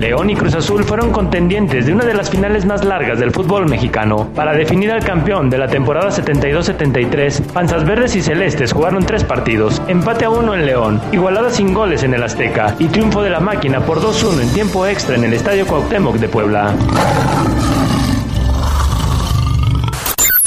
[0.02, 3.70] León y Cruz Azul fueron contendientes de una de las finales más largas del fútbol
[3.70, 4.32] mexicano.
[4.34, 9.80] Para definir al campeón de la temporada 72-73, Panzas Verdes y Celestes jugaron tres partidos,
[9.88, 13.40] empate a uno en León, igualada sin goles en el Azteca y triunfo de la
[13.40, 16.74] máquina por 2-1 en tiempo extra en el Estadio Cuauhtémoc de Puebla.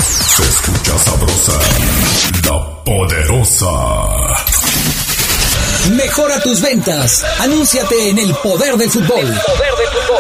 [0.01, 1.53] Se escucha sabrosa,
[2.49, 4.54] la poderosa.
[5.93, 7.23] Mejora tus ventas.
[7.41, 9.21] Anúnciate en el poder del fútbol.
[9.21, 9.37] poder del
[9.93, 10.19] fútbol.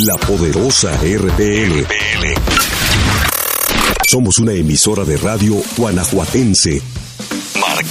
[0.07, 1.87] La poderosa RPL.
[4.07, 6.83] Somos una emisora de radio guanajuatense.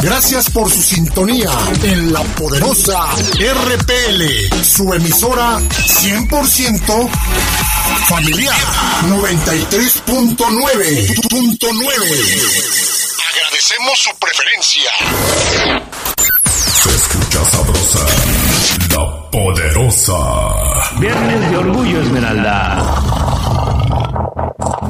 [0.00, 1.50] Gracias por su sintonía
[1.82, 3.06] en la poderosa
[3.38, 4.22] RPL,
[4.62, 7.08] su emisora 100%
[8.06, 8.54] familiar
[9.04, 10.36] 93.9.9.
[13.32, 14.90] Agradecemos su preferencia.
[16.82, 18.06] Se escucha sabrosa,
[18.90, 20.18] la poderosa.
[20.98, 23.33] Viernes de Orgullo Esmeralda.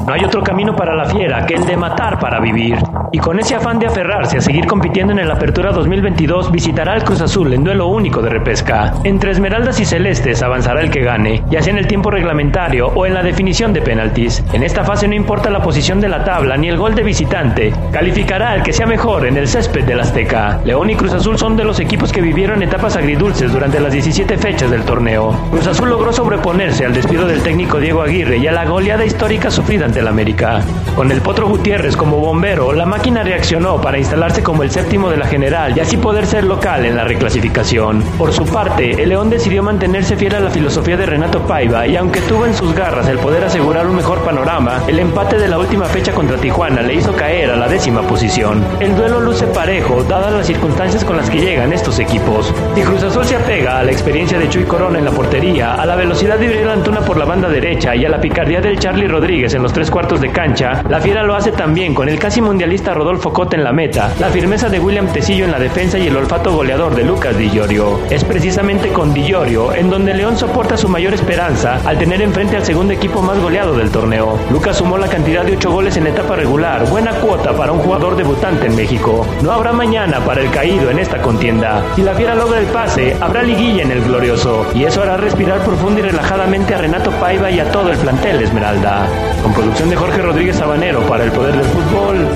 [0.05, 2.77] No hay otro camino para la fiera que el de matar para vivir.
[3.11, 7.03] Y con ese afán de aferrarse a seguir compitiendo en el Apertura 2022, visitará al
[7.03, 8.93] Cruz Azul en duelo único de repesca.
[9.03, 13.05] Entre Esmeraldas y Celestes avanzará el que gane, ya sea en el tiempo reglamentario o
[13.07, 14.43] en la definición de penaltis.
[14.53, 17.73] En esta fase no importa la posición de la tabla ni el gol de visitante,
[17.91, 20.59] calificará el que sea mejor en el césped del Azteca.
[20.65, 24.37] León y Cruz Azul son de los equipos que vivieron etapas agridulces durante las 17
[24.37, 25.35] fechas del torneo.
[25.49, 29.49] Cruz Azul logró sobreponerse al despido del técnico Diego Aguirre y a la goleada histórica
[29.49, 30.61] sufrida ante el América.
[30.93, 35.17] Con el Potro Gutiérrez como bombero, la máquina reaccionó para instalarse como el séptimo de
[35.17, 38.03] la general y así poder ser local en la reclasificación.
[38.17, 41.95] Por su parte, el León decidió mantenerse fiel a la filosofía de Renato Paiva y
[41.95, 45.59] aunque tuvo en sus garras el poder asegurar un mejor panorama, el empate de la
[45.59, 48.63] última fecha contra Tijuana le hizo caer a la décima posición.
[48.81, 52.53] El duelo luce parejo, dadas las circunstancias con las que llegan estos equipos.
[52.75, 55.85] Y Cruz Azul se apega a la experiencia de Chuy Corona en la portería, a
[55.85, 59.07] la velocidad de Gabriel Antuna por la banda derecha y a la picardía del Charlie
[59.07, 62.41] Rodríguez en los tres cuartos de cancha, la Fiera lo hace también con el casi
[62.41, 66.07] mundialista Rodolfo Cota en la meta, la firmeza de William Tecillo en la defensa y
[66.07, 67.99] el olfato goleador de Lucas Di Llorio.
[68.09, 72.55] Es precisamente con Di Llorio en donde León soporta su mayor esperanza al tener enfrente
[72.55, 74.37] al segundo equipo más goleado del torneo.
[74.51, 78.15] Lucas sumó la cantidad de ocho goles en etapa regular, buena cuota para un jugador
[78.15, 79.25] debutante en México.
[79.41, 81.83] No habrá mañana para el caído en esta contienda.
[81.95, 85.59] Si la Fiera logra el pase, habrá liguilla en el glorioso, y eso hará respirar
[85.63, 89.07] profundo y relajadamente a Renato Paiva y a todo el plantel Esmeralda.
[89.43, 92.27] Con de Jorge Rodríguez Sabanero para el Poder del Fútbol,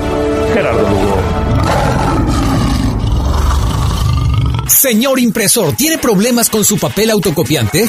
[0.52, 1.16] Gerardo Lugo.
[4.68, 7.88] Señor impresor, ¿tiene problemas con su papel autocopiante?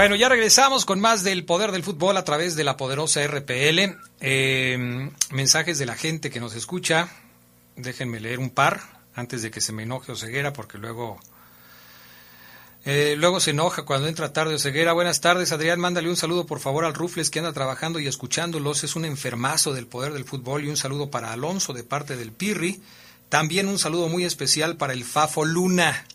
[0.00, 3.98] Bueno, ya regresamos con más del poder del fútbol a través de la poderosa RPL.
[4.22, 7.10] Eh, mensajes de la gente que nos escucha.
[7.76, 8.80] Déjenme leer un par
[9.14, 11.20] antes de que se me enoje Oseguera, porque luego,
[12.86, 14.94] eh, luego se enoja cuando entra tarde Oseguera.
[14.94, 15.78] Buenas tardes, Adrián.
[15.78, 18.84] Mándale un saludo, por favor, al Rufles que anda trabajando y escuchándolos.
[18.84, 20.64] Es un enfermazo del poder del fútbol.
[20.64, 22.80] Y un saludo para Alonso de parte del Pirri.
[23.28, 26.06] También un saludo muy especial para el Fafo Luna.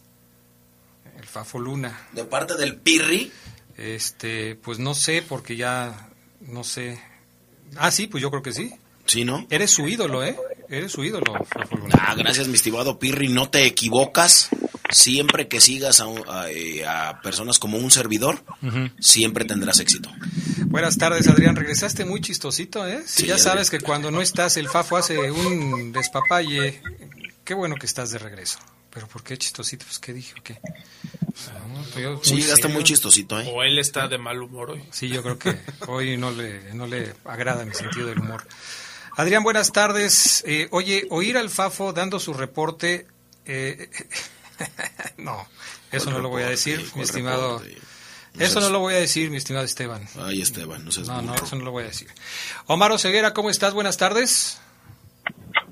[1.19, 2.07] El Fafo Luna.
[2.13, 3.31] De parte del Pirri.
[3.78, 6.09] Este, pues no sé, porque ya
[6.41, 6.99] no sé.
[7.78, 8.73] Ah, sí, pues yo creo que sí.
[9.05, 9.45] Sí, ¿no?
[9.49, 10.36] Eres su ídolo, ¿eh?
[10.69, 11.34] Eres su ídolo.
[11.99, 13.28] Ah, gracias, mi estimado Pirri.
[13.28, 14.49] No te equivocas.
[14.91, 18.91] Siempre que sigas a, a, eh, a personas como un servidor, uh -huh.
[18.99, 20.11] siempre tendrás éxito.
[20.67, 21.55] Buenas tardes, Adrián.
[21.55, 23.01] Regresaste muy chistosito, ¿eh?
[23.05, 26.82] Sí, ya sabes que cuando no estás, el Fafo hace un despapalle.
[27.43, 28.59] Qué bueno que estás de regreso.
[28.96, 29.84] Pero ¿por qué chistosito?
[29.86, 30.58] Pues ¿qué dije o qué?
[31.68, 33.52] No, sí, ya está muy chistosito, ¿eh?
[33.54, 34.84] O él está de mal humor hoy.
[34.89, 38.48] Sí, yo creo que hoy no le, no le agrada mi sentido del humor.
[39.18, 40.46] Adrián, buenas tardes.
[40.48, 43.06] Eh, oye, oír al Fafo dando su reporte.
[43.46, 43.89] Eh,
[45.18, 45.46] no,
[45.91, 47.62] eso no lo voy a decir, mi estimado.
[48.39, 50.08] Eso no lo voy a decir, mi estimado Esteban.
[50.22, 52.08] Ay, Esteban, no seas No, no, eso no lo voy a decir.
[52.68, 53.74] Omar Oseguera, ¿cómo estás?
[53.74, 54.58] Buenas tardes.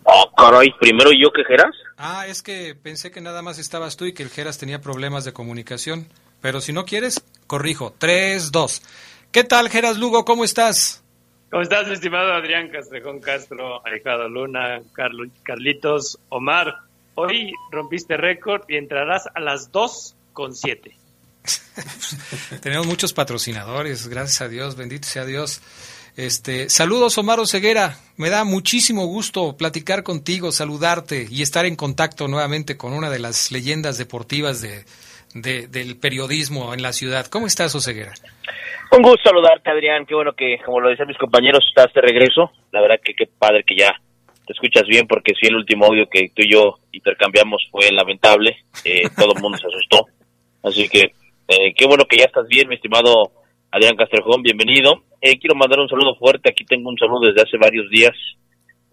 [0.03, 1.75] Oh, caray, primero yo que Geras.
[1.97, 5.25] Ah, es que pensé que nada más estabas tú y que el Geras tenía problemas
[5.25, 6.07] de comunicación.
[6.41, 7.93] Pero si no quieres, corrijo.
[7.97, 8.81] 3, 2.
[9.31, 10.25] ¿Qué tal, Geras Lugo?
[10.25, 11.03] ¿Cómo estás?
[11.49, 16.79] ¿Cómo estás, mi estimado Adrián Castrejón Castro, Alejandro Luna, Carlos, Carlitos, Omar?
[17.15, 20.97] Hoy rompiste récord y entrarás a las 2 con 7.
[22.61, 25.61] Tenemos muchos patrocinadores, gracias a Dios, bendito sea Dios.
[26.15, 32.27] Este, saludos Omar Ceguera, me da muchísimo gusto platicar contigo, saludarte y estar en contacto
[32.27, 34.85] nuevamente con una de las leyendas deportivas de,
[35.33, 37.25] de del periodismo en la ciudad.
[37.25, 38.13] ¿Cómo estás, Oseguera?
[38.91, 40.05] Un gusto saludarte, Adrián.
[40.05, 42.51] Qué bueno que, como lo decían mis compañeros, estás de regreso.
[42.71, 43.91] La verdad que qué padre que ya
[44.45, 48.57] te escuchas bien, porque sí, el último audio que tú y yo intercambiamos fue lamentable.
[48.85, 50.05] Eh, todo el mundo se asustó.
[50.61, 51.15] Así que
[51.47, 53.31] eh, qué bueno que ya estás bien, mi estimado
[53.73, 54.43] Adrián Castrejón.
[54.43, 55.01] Bienvenido.
[55.19, 56.47] Eh, quiero mandar un saludo fuerte.
[56.47, 58.11] Aquí tengo un saludo desde hace varios días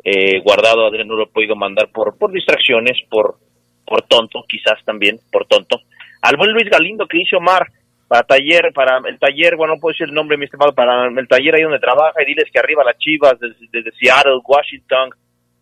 [0.03, 0.87] eh, guardado.
[0.87, 3.37] Adrián no lo he podido mandar por, por distracciones, por,
[3.85, 5.83] por tonto, quizás también, por tonto.
[6.23, 7.67] Al buen Luis Galindo que dice Omar,
[8.09, 11.29] para taller, para el taller, bueno, no puedo decir el nombre, mi estimado, para el
[11.29, 15.11] taller ahí donde trabaja, y diles que arriba las chivas desde, desde Seattle, Washington,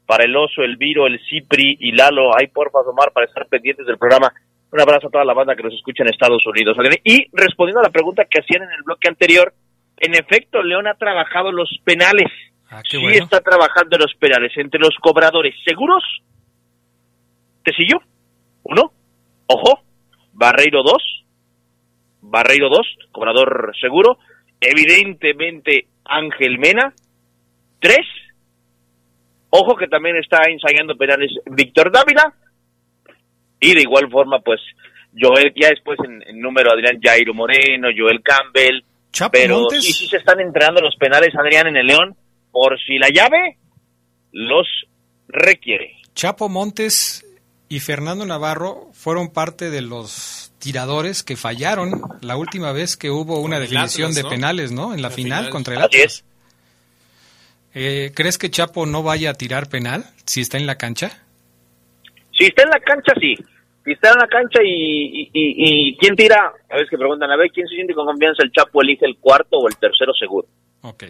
[0.07, 3.85] para el oso, el Viro, el Cipri y Lalo, ahí porfa, Omar, para estar pendientes
[3.85, 4.33] del programa.
[4.71, 6.77] Un abrazo a toda la banda que nos escucha en Estados Unidos.
[7.05, 9.55] Y respondiendo a la pregunta que hacían en el bloque anterior,
[9.97, 12.31] en efecto, León ha trabajado los penales.
[12.71, 13.25] Ah, sí bueno.
[13.25, 16.05] está trabajando los penales entre los cobradores seguros.
[17.65, 17.99] Tecillo,
[18.63, 18.93] uno.
[19.47, 19.81] Ojo,
[20.35, 21.03] Barreiro dos.
[22.21, 24.19] Barreiro dos, cobrador seguro.
[24.61, 26.93] Evidentemente Ángel Mena.
[27.81, 28.07] Tres.
[29.51, 32.35] Ojo que también está ensayando penales Víctor Dávila.
[33.61, 34.61] Y de igual forma, pues,
[35.19, 38.83] Joel, ya después en, en número Adrián Jairo Moreno, Joel Campbell,
[39.13, 39.85] Chapo pero Montes.
[39.85, 42.17] sí, sí se están entrenando los penales, Adrián, en el León,
[42.53, 43.57] por si la llave
[44.33, 44.67] los
[45.29, 45.97] requiere.
[46.15, 47.25] Chapo Montes
[47.69, 53.41] y Fernando Navarro fueron parte de los tiradores que fallaron la última vez que hubo
[53.41, 54.29] una definición Atlas, de ¿no?
[54.31, 54.95] penales, ¿no?
[54.95, 55.51] En la, La final, final.
[55.53, 56.13] contra el Así Atlas.
[56.15, 56.25] es.
[57.75, 61.23] Eh, ¿Crees que Chapo no vaya a tirar penal si está en la cancha?
[62.39, 63.35] Si está en la cancha, sí.
[63.85, 67.37] Si está en la cancha y, y, y- quién tira, a veces que preguntan, a
[67.37, 68.43] ver, ¿quién se siente con confianza?
[68.45, 70.47] ¿El Chapo elige el cuarto o el tercero seguro?
[70.83, 71.05] Ok.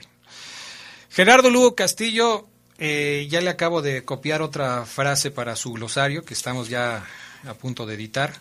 [1.11, 2.47] Gerardo Lugo Castillo,
[2.79, 7.05] eh, ya le acabo de copiar otra frase para su glosario que estamos ya
[7.47, 8.35] a punto de editar.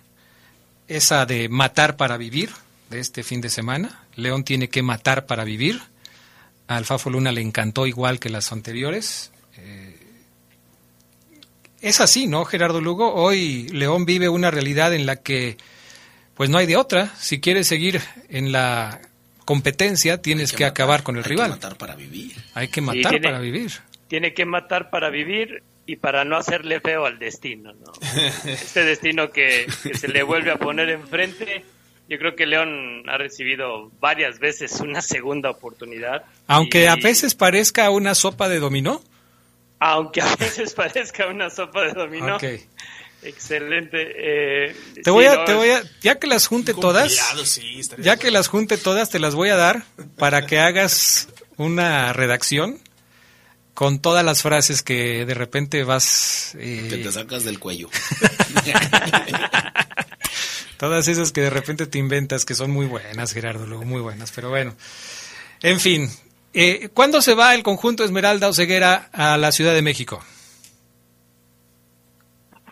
[0.88, 2.50] Esa de matar para vivir,
[2.90, 4.04] de este fin de semana.
[4.16, 5.82] León tiene que matar para vivir.
[6.68, 9.32] A Alfafo Luna le encantó igual que las anteriores.
[9.58, 9.97] Eh,
[11.82, 13.14] es así, ¿no, Gerardo Lugo?
[13.14, 15.58] Hoy León vive una realidad en la que
[16.36, 17.14] pues no hay de otra.
[17.18, 19.02] Si quieres seguir en la
[19.46, 21.48] competencia, tienes que, acabar con el Hay rival.
[21.48, 22.34] que matar para vivir.
[22.54, 23.72] Hay que Sí, matar tiene- para vivir.
[24.08, 27.92] Tiene que matar para vivir y para no hacerle feo al destino, ¿no?
[28.46, 31.64] Este destino que, que se le vuelve a poner enfrente.
[32.10, 36.24] Yo creo que León ha recibido varias veces una segunda oportunidad.
[36.48, 39.02] Aunque Y- a veces parezca una sopa de dominó.
[39.80, 42.36] Aunque a veces parezca una sopa de dominó.
[42.38, 42.44] Ok.
[43.24, 43.98] Excelente.
[44.70, 47.12] eh, Te sí, voy a, no, te voy a, ya que las junte todas,
[47.46, 49.84] sí, ya que las junte todas, te las voy a dar
[50.18, 52.80] para que hagas una redacción
[53.74, 56.54] con todas las frases que de repente vas...
[56.60, 57.90] eh, Que te sacas del cuello.
[60.78, 64.32] Todas esas que de repente te inventas, que son muy buenas, Gerardo, luego muy buenas,
[64.32, 64.76] pero bueno.
[65.64, 66.10] En fin,
[66.60, 70.24] eh, ¿cuándo se va el conjunto Esmeralda Oceguera a la Ciudad de México?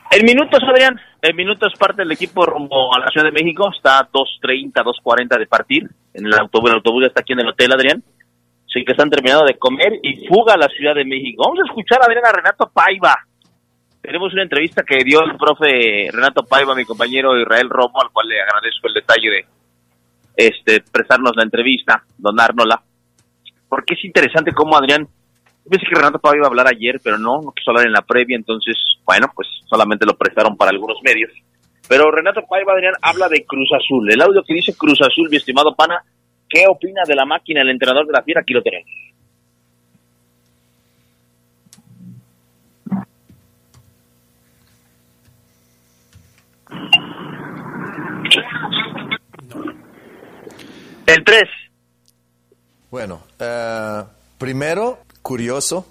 [0.10, 1.00] En minutos, Adrián.
[1.22, 3.70] En minutos parte del equipo rumbo a la Ciudad de México.
[3.76, 5.84] Está a 2.30, 2.40 de partir.
[6.16, 8.04] En el autobús, el autobús está aquí en el hotel, Adrián.
[8.66, 11.44] Sí que están terminando de comer y fuga a la Ciudad de México.
[11.46, 13.16] Vamos a escuchar, Adrián, a Renato Paiva.
[14.02, 18.28] Tenemos una entrevista que dio el profe Renato Paiva, mi compañero Israel Romo, al cual
[18.30, 19.46] le agradezco el detalle de
[20.38, 22.82] este prestarnos la entrevista, donárnosla.
[23.76, 25.06] Porque es interesante cómo Adrián
[25.70, 28.04] pensé que Renato Paiva iba a hablar ayer, pero no, no quiso hablar en la
[28.04, 31.30] previa, entonces, bueno, pues solamente lo prestaron para algunos medios.
[31.90, 34.10] Pero Renato Paiva, Adrián, habla de Cruz Azul.
[34.10, 36.02] El audio que dice Cruz Azul, mi estimado pana,
[36.48, 38.40] ¿qué opina de la máquina el entrenador de la fiera?
[38.40, 38.90] Aquí lo tenemos.
[51.08, 51.44] El 3.
[52.90, 54.04] Bueno, eh,
[54.38, 55.86] primero, curioso,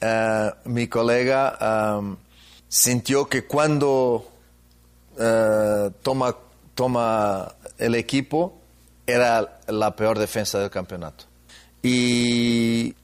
[0.00, 2.16] eh, mi colega um,
[2.68, 4.28] sintió que cuando
[5.18, 6.36] eh, toma,
[6.74, 8.58] toma el equipo
[9.06, 11.24] era la peor defensa del campeonato.
[11.82, 12.94] Y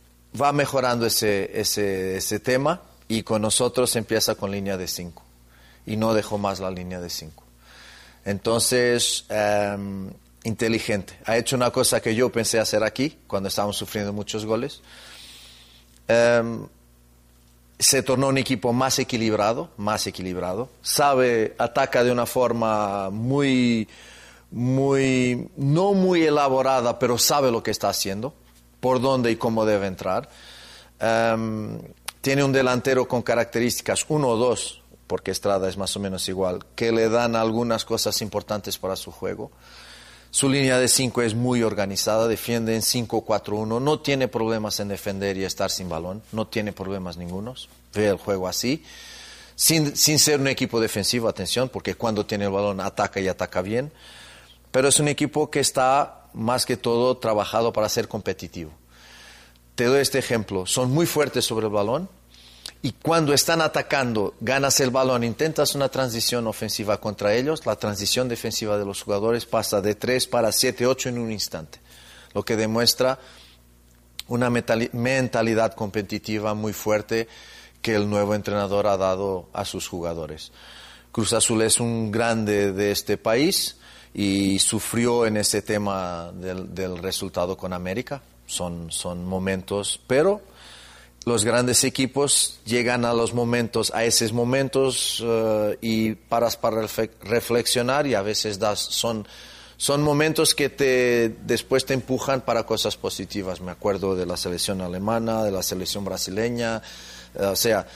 [0.41, 5.23] va mejorando ese, ese, ese tema y con nosotros empieza con línea de 5
[5.87, 7.45] y no dejó más la línea de 5.
[8.25, 10.11] Entonces, em,
[10.45, 11.19] inteligente.
[11.25, 14.83] Ha hecho una cosa que yo pensé hacer aquí, cuando estábamos sufriendo muchos goles.
[16.07, 16.67] Em,
[17.79, 20.69] se tornó un equipo más equilibrado, más equilibrado.
[20.83, 23.89] Sabe, ataca de una forma muy,
[24.51, 28.35] muy, no muy elaborada, pero sabe lo que está haciendo,
[28.81, 30.29] por dónde y cómo debe entrar.
[30.99, 31.81] Em,
[32.21, 36.65] tiene un delantero con características, uno o dos, porque Estrada es más o menos igual,
[36.75, 39.53] que le dan algunas cosas importantes para su juego.
[40.31, 45.39] Su línea de 5 es muy organizada, defiende en 5-4-1, no tiene problemas en defender
[45.39, 48.85] y estar sin balón, no tiene problemas ningunos, ve el juego así,
[49.57, 53.63] sin, sin ser un equipo defensivo, atención, porque cuando tiene el balón ataca y ataca
[53.63, 53.91] bien,
[54.71, 58.71] pero es un equipo que está más que todo trabajado para ser competitivo.
[59.75, 62.09] Te doy este ejemplo, son muy fuertes sobre el balón,
[62.81, 68.29] y cuando están atacando, ganas el balón, intentas una transición ofensiva contra ellos, la transición
[68.29, 71.81] defensiva de los jugadores pasa de 3 para 7, 8 en un instante,
[72.35, 73.19] lo que demuestra
[74.29, 77.27] una mentalidad competitiva muy fuerte
[77.83, 80.53] que el nuevo entrenador ha dado a sus jugadores.
[81.11, 83.77] Cruz Azul es un grande de este país
[84.15, 88.23] y sufrió en ese tema del, del resultado con América.
[88.47, 90.43] Son, son momentos, pero
[91.25, 96.87] los grandes equipos llegan a los momentos, a esos momentos eh, y paras para
[97.23, 99.27] reflexionar y a veces das, son,
[99.77, 103.61] son momentos que te, después te empujan para cosas positivas.
[103.61, 106.83] Me acuerdo de la selección alemana, de la selección brasileña,
[107.35, 107.87] eh, o sea,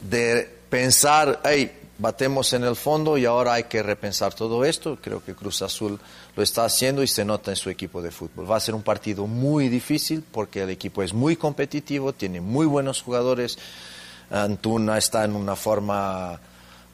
[0.00, 4.98] de pensar, hey, batemos en el fondo y ahora hay que repensar todo esto.
[5.00, 5.98] Creo que Cruz Azul
[6.36, 8.50] lo está haciendo y se nota en su equipo de fútbol.
[8.50, 12.66] Va a ser un partido muy difícil porque el equipo es muy competitivo, tiene muy
[12.66, 13.58] buenos jugadores.
[14.30, 16.40] Antuna está en una forma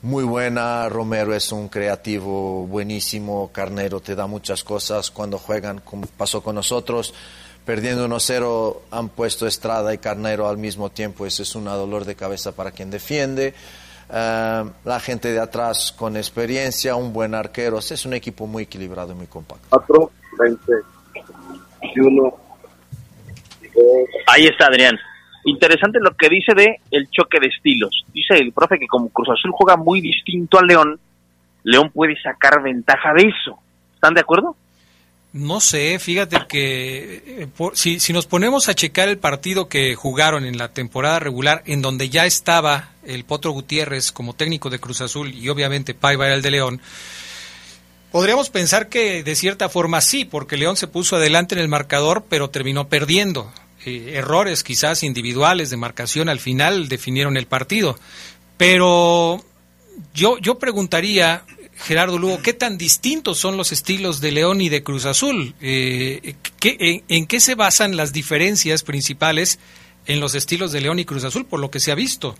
[0.03, 0.89] muy buena.
[0.89, 3.51] Romero es un creativo buenísimo.
[3.53, 7.15] Carnero te da muchas cosas cuando juegan, como pasó con nosotros.
[7.65, 11.27] Perdiendo 1-0 han puesto Estrada y Carnero al mismo tiempo.
[11.27, 13.55] Ese es un dolor de cabeza para quien defiende.
[14.13, 17.79] Eh, la gente de atrás con experiencia, un buen arquero.
[17.79, 19.67] Es un equipo muy equilibrado y muy compacto.
[19.71, 20.73] 4, 20,
[21.83, 22.35] 21.
[24.27, 24.99] Ahí está Adrián.
[25.45, 28.05] Interesante lo que dice de el choque de estilos.
[28.13, 30.99] Dice el profe que como Cruz Azul juega muy distinto a León,
[31.63, 33.59] León puede sacar ventaja de eso.
[33.95, 34.57] ¿Están de acuerdo?
[35.33, 39.95] No sé, fíjate que eh, por- si, si nos ponemos a checar el partido que
[39.95, 44.81] jugaron en la temporada regular, en donde ya estaba el Potro Gutiérrez como técnico de
[44.81, 46.81] Cruz Azul y obviamente Paiva era el de León,
[48.11, 52.25] podríamos pensar que de cierta forma sí, porque León se puso adelante en el marcador,
[52.29, 53.53] pero terminó perdiendo.
[53.87, 57.99] Eh, errores quizás individuales de marcación al final definieron el partido.
[58.57, 59.43] Pero
[60.13, 61.45] yo, yo preguntaría,
[61.83, 65.55] Gerardo Lugo, ¿qué tan distintos son los estilos de León y de Cruz Azul?
[65.61, 69.59] Eh, ¿qué- en, en qué se basan las diferencias principales
[70.07, 72.37] en los estilos de León y Cruz Azul, por lo que se ha visto?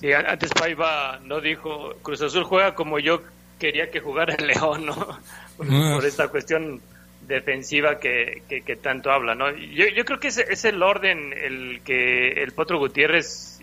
[0.00, 3.22] Sí, antes Paiva no dijo, Cruz Azul juega como yo
[3.58, 4.94] quería que jugara el León, ¿no?
[5.56, 5.92] Por, Ah.
[5.94, 6.80] por esta cuestión
[7.28, 9.50] defensiva que, que, que tanto habla, ¿no?
[9.56, 13.60] Yo, yo creo que es, es el orden el que el Potro Gutiérrez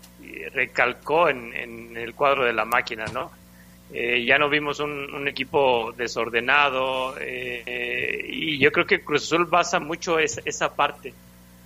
[0.54, 3.30] recalcó en, en el cuadro de la máquina, ¿no?
[3.94, 9.44] Eh, ya no vimos un, un equipo desordenado eh, y yo creo que Cruz Azul
[9.44, 11.12] basa mucho es- esa parte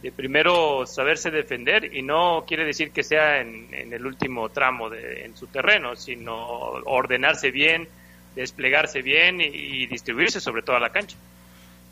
[0.03, 5.25] de primero saberse defender y no quiere decir que sea en, el último tramo de,
[5.25, 6.37] en su terreno, sino
[6.85, 7.89] ordenarse bien,
[8.35, 11.17] desplegarse bien y distribuirse sobre toda la cancha.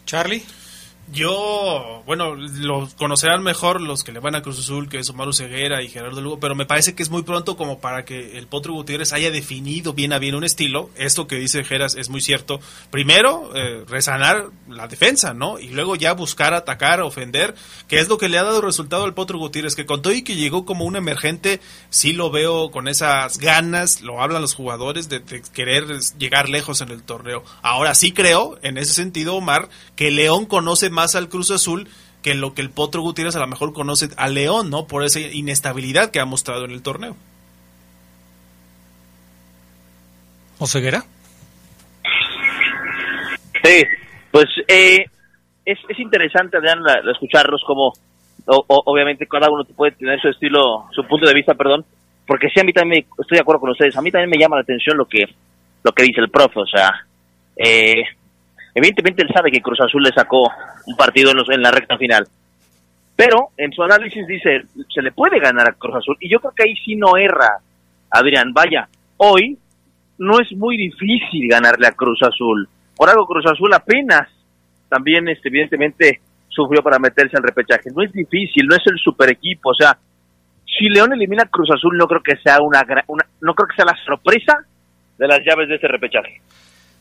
[0.04, 0.42] Charlie.
[1.12, 5.32] Yo, bueno, lo conocerán mejor los que le van a Cruz Azul, que es Omar
[5.34, 8.46] Ceguera y Gerardo Lugo, pero me parece que es muy pronto como para que el
[8.46, 10.90] Potro Gutiérrez haya definido bien a bien un estilo.
[10.96, 12.58] Esto que dice Geras es muy cierto.
[12.90, 15.58] Primero, eh, resanar la defensa, ¿no?
[15.58, 17.54] Y luego ya buscar atacar, ofender,
[17.86, 20.22] que es lo que le ha dado resultado al Potro Gutiérrez, que con todo y
[20.22, 25.10] que llegó como un emergente, sí lo veo con esas ganas, lo hablan los jugadores,
[25.10, 25.84] de, de querer
[26.18, 27.44] llegar lejos en el torneo.
[27.60, 31.86] Ahora sí creo, en ese sentido, Omar, que León conoce más al Cruz Azul
[32.22, 34.86] que lo que el Potro Gutiérrez a lo mejor conoce a León, ¿no?
[34.86, 37.14] Por esa inestabilidad que ha mostrado en el torneo.
[40.58, 41.04] ¿O Ceguera?
[43.62, 43.82] Sí,
[44.30, 45.04] pues eh,
[45.64, 47.88] es, es interesante, Adrián, la- la escucharlos como,
[48.46, 51.84] o- o- obviamente cada uno puede tener su estilo, su punto de vista, perdón,
[52.26, 54.38] porque sí, a mí también, me- estoy de acuerdo con ustedes, a mí también me
[54.38, 55.24] llama la atención lo que,
[55.82, 56.90] lo que dice el profe, o sea,
[57.56, 58.02] eh,
[58.74, 60.50] evidentemente él sabe que Cruz Azul le sacó
[60.86, 62.26] un partido en, los- en la recta final,
[63.16, 64.62] pero en su análisis dice,
[64.92, 67.58] se le puede ganar a Cruz Azul, y yo creo que ahí sí no erra,
[68.10, 69.56] Adrián, vaya, hoy
[70.18, 72.68] no es muy difícil ganarle a Cruz Azul.
[72.96, 74.28] Por algo Cruz Azul apenas
[74.88, 77.90] también este, evidentemente sufrió para meterse al repechaje.
[77.94, 79.96] No es difícil, no es el super equipo, o sea,
[80.66, 83.74] si León elimina a Cruz Azul no creo que sea una, una no creo que
[83.76, 84.58] sea la sorpresa
[85.18, 86.40] de las llaves de ese repechaje.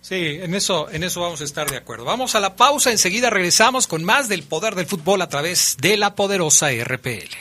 [0.04, 2.04] Sí, en eso, en eso vamos a estar de acuerdo.
[2.04, 5.96] Vamos a la pausa, enseguida regresamos con más del poder del fútbol a través de
[5.96, 7.32] la poderosa RPL.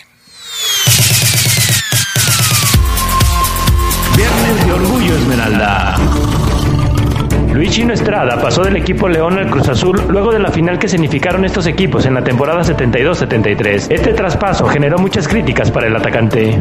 [4.17, 5.97] Viernes de Orgullo Esmeralda.
[7.53, 10.87] Luis Chino Estrada pasó del equipo León al Cruz Azul luego de la final que
[10.87, 13.91] significaron estos equipos en la temporada 72-73.
[13.91, 16.61] Este traspaso generó muchas críticas para el atacante.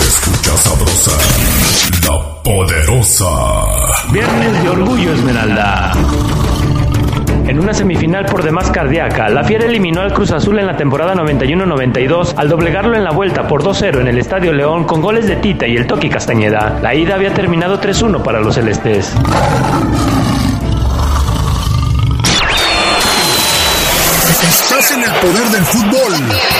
[0.00, 1.10] Se escucha sabrosa,
[2.06, 3.26] la poderosa.
[4.10, 5.92] Viernes de Orgullo Esmeralda.
[7.46, 11.14] En una semifinal por demás cardíaca, la Fiera eliminó al Cruz Azul en la temporada
[11.14, 15.36] 91-92 al doblegarlo en la vuelta por 2-0 en el Estadio León con goles de
[15.36, 16.78] Tita y el Toqui Castañeda.
[16.80, 19.12] La ida había terminado 3-1 para los celestes.
[24.48, 26.59] Estás en el poder del fútbol.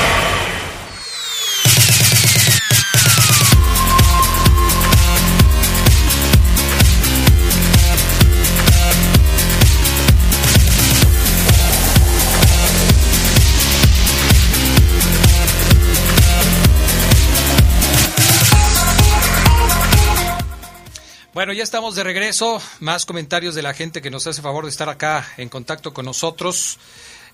[21.53, 22.61] Ya estamos de regreso.
[22.79, 26.05] Más comentarios de la gente que nos hace favor de estar acá en contacto con
[26.05, 26.79] nosotros.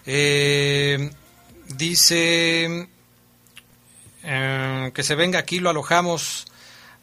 [0.07, 1.11] Eh,
[1.67, 2.89] dice
[4.23, 6.47] eh, que se venga aquí, lo alojamos.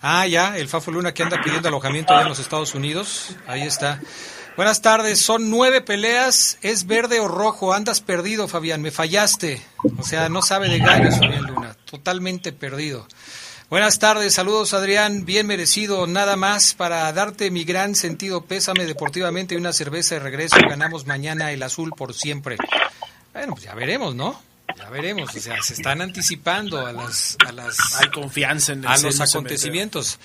[0.01, 3.37] Ah, ya, el Fafo Luna que anda pidiendo alojamiento allá en los Estados Unidos.
[3.47, 4.01] Ahí está.
[4.57, 9.63] Buenas tardes, son nueve peleas, es verde o rojo, andas perdido, Fabián, me fallaste.
[9.99, 13.07] O sea, no sabe de gallos, Fabián Luna, totalmente perdido.
[13.75, 19.57] Buenas tardes, saludos Adrián, bien merecido, nada más para darte mi gran sentido pésame deportivamente
[19.57, 22.57] y una cerveza de regreso, ganamos mañana el azul por siempre.
[23.33, 24.41] Bueno, pues ya veremos, ¿no?
[24.77, 27.37] Ya veremos, o sea, se están anticipando a las...
[27.45, 30.21] A las Hay confianza en el A los acontecimientos.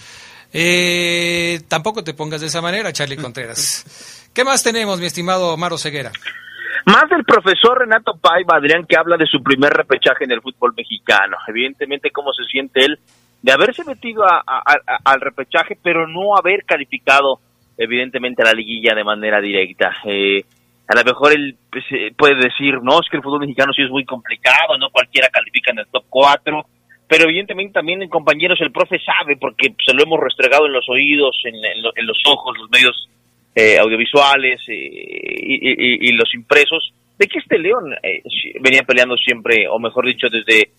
[0.53, 4.29] Eh, tampoco te pongas de esa manera, Charlie Contreras.
[4.31, 6.11] ¿Qué más tenemos, mi estimado Maro Ceguera?
[6.85, 10.75] Más del profesor Renato Paiva, Adrián, que habla de su primer repechaje en el fútbol
[10.77, 11.35] mexicano.
[11.47, 12.99] Evidentemente, cómo se siente él
[13.41, 17.39] de haberse metido al repechaje, pero no haber calificado
[17.77, 19.95] evidentemente a la liguilla de manera directa.
[20.03, 20.43] Eh,
[20.87, 23.83] a lo mejor él pues, eh, puede decir, no, es que el fútbol mexicano sí
[23.83, 26.65] es muy complicado, no cualquiera califica en el top 4,
[27.07, 30.87] pero evidentemente también en compañeros el profe sabe, porque se lo hemos restregado en los
[30.89, 33.09] oídos, en, los ojos, los medios
[33.55, 37.95] eh, audiovisuales y, los impresos, de que este León
[38.61, 40.71] venía peleando siempre, o mejor dicho, desde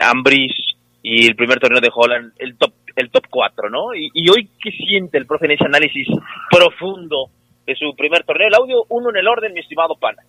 [0.00, 3.94] Ambris, y el primer torneo de Holland, el top el top 4, ¿no?
[3.94, 6.08] Y, hoy, ¿qué siente el profe en ese análisis
[6.50, 7.30] profundo
[7.66, 8.48] de su primer torneo?
[8.48, 10.22] El audio, uno en el orden, mi estimado Pana.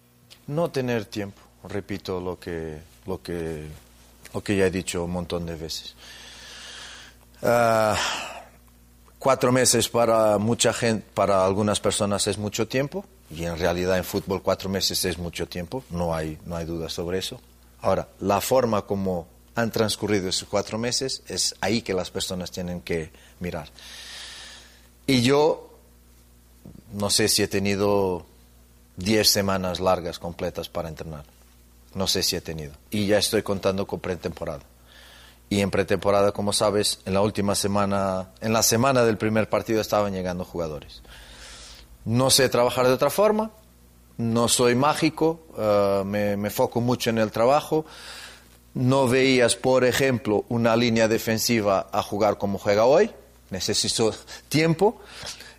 [0.47, 3.65] No tener tiempo, repito lo que, lo que,
[4.33, 5.95] lo que ya he dicho un montón de veces.
[7.41, 7.95] Ah,
[9.17, 14.03] cuatro meses para mucha gente, para algunas personas es mucho tiempo, y en realidad en
[14.03, 17.39] fútbol cuatro meses es mucho tiempo, no hay, no hay duda sobre eso.
[17.81, 19.27] Ahora, la forma como
[19.57, 23.67] han transcurrido esos cuatro meses, es ahí que las personas tienen que mirar.
[25.07, 25.71] Y yo
[26.93, 28.23] no sé si he tenido
[28.97, 31.25] diez semanas largas completas para entrenar.
[31.95, 32.73] No sé si he tenido.
[32.91, 34.61] Y ya estoy contando con pretemporada.
[35.49, 39.81] Y en pretemporada, como sabes, en la última semana, en la semana del primer partido
[39.81, 41.01] estaban llegando jugadores.
[42.05, 43.49] No sé trabajar de otra forma,
[44.17, 47.85] no soy mágico, eh, me foco mucho en el trabajo
[48.77, 53.11] no veías, por ejemplo, una línea defensiva a jugar como juega hoy,
[53.49, 54.13] necesito
[54.49, 55.01] tiempo,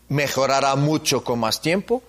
[0.09, 2.03] mejorará mucho con más tiempo,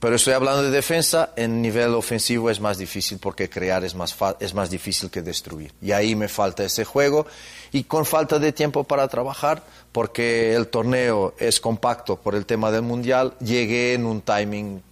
[0.00, 4.16] pero estoy hablando de defensa, en nivel ofensivo es más difícil porque crear es más,
[4.40, 5.72] es más difícil que destruir.
[5.80, 7.24] Y ahí me falta ese juego.
[7.70, 12.72] Y con falta de tiempo para trabajar, porque el torneo es compacto por el tema
[12.72, 14.82] del mundial, llegué en un timing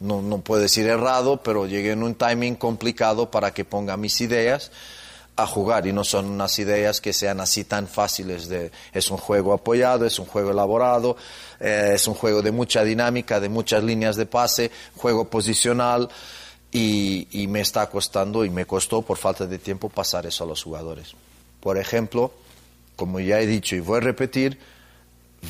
[0.00, 4.20] no, no puedo decir errado, pero llegué en un timing complicado para que ponga mis
[4.20, 4.70] ideas
[5.36, 9.18] a jugar y no son unas ideas que sean así tan fáciles de es un
[9.18, 11.16] juego apoyado, es un juego elaborado,
[11.60, 16.08] eh, es un juego de mucha dinámica, de muchas líneas de pase, juego posicional
[16.72, 20.46] y, y, me está costando y me costó por falta de tiempo pasar eso a
[20.46, 21.12] los jugadores.
[21.60, 22.32] Por ejemplo,
[22.96, 24.58] como ya he dicho y voy a repetir,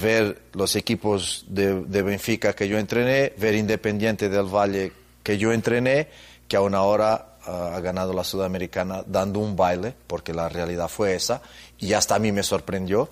[0.01, 4.93] ver los equipos de, Benfica que yo entrené, ver Independiente del Valle
[5.23, 6.09] que yo entrené,
[6.49, 11.15] que aún ahora ah, ha ganado la Sudamericana dando un baile, porque la realidad fue
[11.15, 11.43] esa,
[11.79, 13.09] y hasta a mí me sorprendió,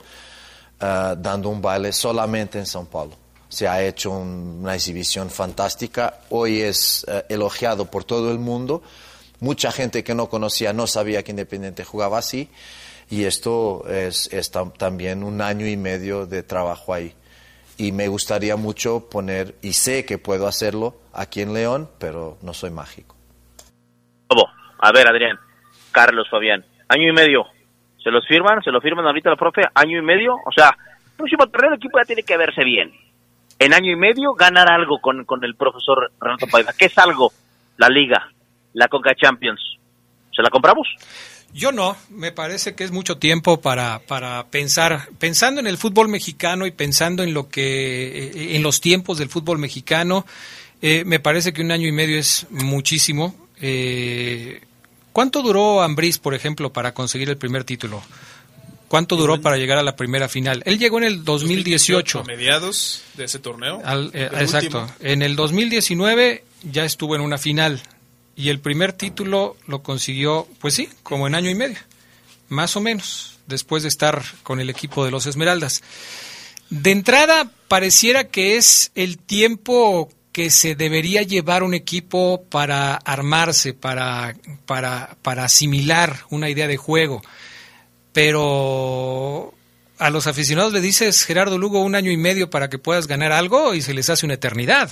[0.81, 3.17] ah, dando un baile solamente en São Paulo.
[3.49, 8.83] Se ha hecho una exhibición fantástica, hoy es ah, elogiado por todo el mundo,
[9.41, 12.49] mucha gente que no conocía no sabía que Independiente jugaba así,
[13.11, 14.31] y esto es,
[14.79, 17.15] también un año y medio de trabajo ahí.
[17.77, 22.55] Y me gustaría mucho poner, y sé que puedo hacerlo aquí en León, pero no
[22.55, 23.15] soy mágico.
[24.85, 25.39] A ver, Adrián,
[25.93, 27.47] Carlos, Fabián, año y medio.
[28.03, 28.63] ¿Se los firman?
[28.63, 29.63] ¿Se lo firman ahorita la profe?
[29.75, 30.35] ¿Año y medio?
[30.35, 30.77] O sea,
[31.17, 32.93] próximo torneo el equipo ya tiene que verse bien.
[33.59, 36.73] En año y medio ganar algo con, con el profesor Renato Paiva.
[36.77, 37.33] ¿Qué es algo?
[37.79, 38.29] La Liga,
[38.75, 39.79] la Conca Champions.
[40.37, 40.87] ¿Se la compramos?
[41.55, 46.09] Yo no, me parece que es mucho tiempo para, para pensar, pensando en el fútbol
[46.09, 50.27] mexicano y pensando en lo que, eh, en los tiempos del fútbol mexicano,
[50.83, 53.37] eh, me parece que un año y medio es muchísimo.
[53.61, 54.63] Eh,
[55.13, 58.03] ¿Cuánto duró Ambriz, por ejemplo, para conseguir el primer título?
[58.89, 60.61] ¿Cuánto duró para llegar a la primera final?
[60.67, 62.21] Él llegó en el 2018.
[62.21, 63.81] A mediados de ese torneo.
[64.13, 64.89] Eh, exacto.
[65.01, 67.81] En el 2019 ya estuvo en una final
[68.37, 71.79] y el primer título lo consiguió, pues sí, como en año y medio,
[72.49, 75.83] más o menos, después de estar con el equipo de los Esmeraldas.
[76.71, 83.73] De entrada, pareciera que es el tiempo que se debería llevar un equipo para armarse,
[83.73, 84.35] para,
[84.67, 87.23] para, para asimilar una idea de juego.
[88.13, 89.55] Pero
[89.99, 93.31] a los aficionados le dices, Gerardo Lugo, un año y medio para que puedas ganar
[93.31, 94.91] algo y se les hace una eternidad.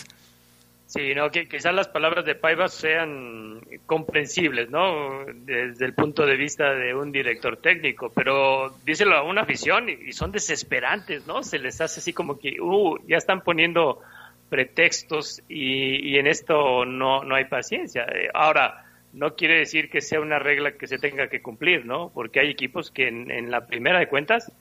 [0.92, 5.24] Sí, no, que quizás las palabras de Paiva sean comprensibles, ¿no?
[5.24, 10.12] Desde el punto de vista de un director técnico, pero díselo a una afición y,
[10.12, 11.42] son desesperantes, ¿no?
[11.42, 14.02] Se les hace así como que, uh, ya están poniendo
[14.50, 18.04] pretextos y, en esto no, no hay paciencia.
[18.34, 18.84] Ahora,
[19.14, 22.10] no quiere decir que sea una regla que se tenga que cumplir, ¿no?
[22.12, 24.52] Porque hay equipos que en, la primera de cuentas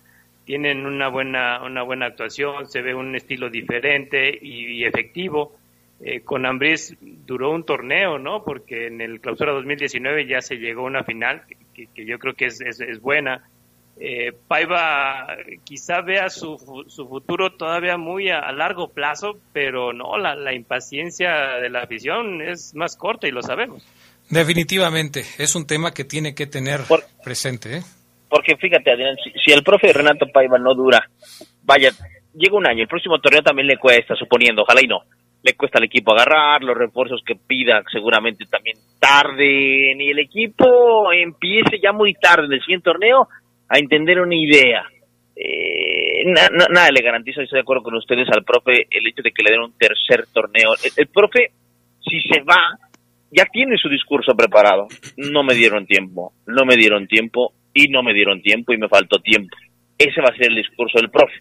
[0.45, 5.57] tienen una buena, una buena actuación, se ve un estilo diferente y efectivo
[6.03, 8.43] eh, con Ambris duró un torneo, ¿no?
[8.43, 11.43] Porque en el clausura 2019 ya se llegó a una final
[11.75, 13.47] que, yo creo que es, es, buena.
[13.99, 15.27] Eh, Paiva
[15.63, 21.59] quizá vea su, su futuro todavía muy a, largo plazo, pero no, la, la impaciencia
[21.61, 23.85] de la afición es más corta y lo sabemos.
[24.29, 26.81] Definitivamente, es un tema que tiene que tener
[27.23, 27.77] presente.
[27.77, 27.81] ¿eh?
[28.27, 31.07] Porque fíjate, Adrián, si, si, el profe Renato Paiva no dura,
[31.61, 31.91] vaya,
[32.33, 35.03] llega un año, el próximo torneo también le cuesta, suponiendo, ojalá y no
[35.43, 41.11] le cuesta al equipo agarrar, los refuerzos que pida seguramente también tarde, y el equipo
[41.11, 43.27] empiece ya muy tarde en el siguiente torneo
[43.67, 44.83] a entender una idea.
[45.35, 49.43] Eh, nada le garantiza, estoy de acuerdo con ustedes, al profe el hecho de que
[49.43, 50.73] le den un tercer torneo.
[50.95, 51.51] El, profe,
[51.99, 52.77] si se va,
[53.31, 54.87] ya tiene su discurso preparado.
[55.17, 58.89] No me dieron tiempo, no me dieron tiempo y no me dieron tiempo y me
[58.89, 59.55] faltó tiempo.
[59.97, 61.33] Ese va a ser el discurso del profe.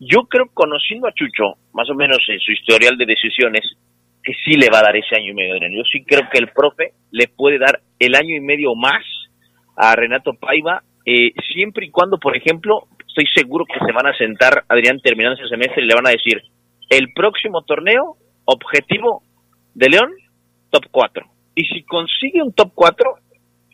[0.00, 3.62] Yo creo, conociendo a Chucho, más o menos en su historial de decisiones,
[4.22, 5.54] que sí le va a dar ese año y medio.
[5.70, 9.02] Yo sí creo que el profe le puede dar el año y medio más
[9.76, 14.16] a Renato Paiva, eh, siempre y cuando, por ejemplo, estoy seguro que se van a
[14.16, 16.42] sentar, Adrián, terminando ese semestre, y le van a decir,
[16.90, 19.22] el próximo torneo, objetivo
[19.74, 20.10] de León,
[20.70, 21.26] top 4.
[21.54, 23.14] Y si consigue un top 4,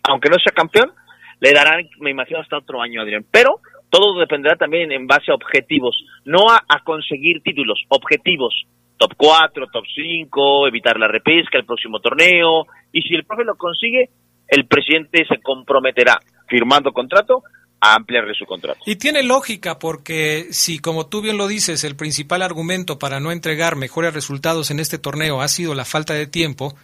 [0.09, 0.93] aunque no sea campeón,
[1.41, 3.25] le darán, me imagino, hasta otro año, Adrián.
[3.31, 3.61] Pero
[3.95, 8.65] todo dependerá también en base a objetivos, no a, conseguir títulos, objetivos.
[8.97, 12.67] Top 4, top 5, evitar la repesca, el próximo torneo.
[12.91, 14.11] Y si el profe lo consigue,
[14.49, 17.45] el presidente se comprometerá, firmando contrato,
[17.79, 18.81] a ampliarle su contrato.
[18.85, 23.31] Y tiene lógica porque si, como tú bien lo dices, el principal argumento para no
[23.31, 26.75] entregar mejores resultados en este torneo ha sido la falta de tiempo,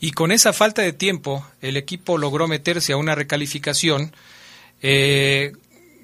[0.00, 4.12] y con esa falta de tiempo el equipo logró meterse a una recalificación,
[4.82, 5.52] eh,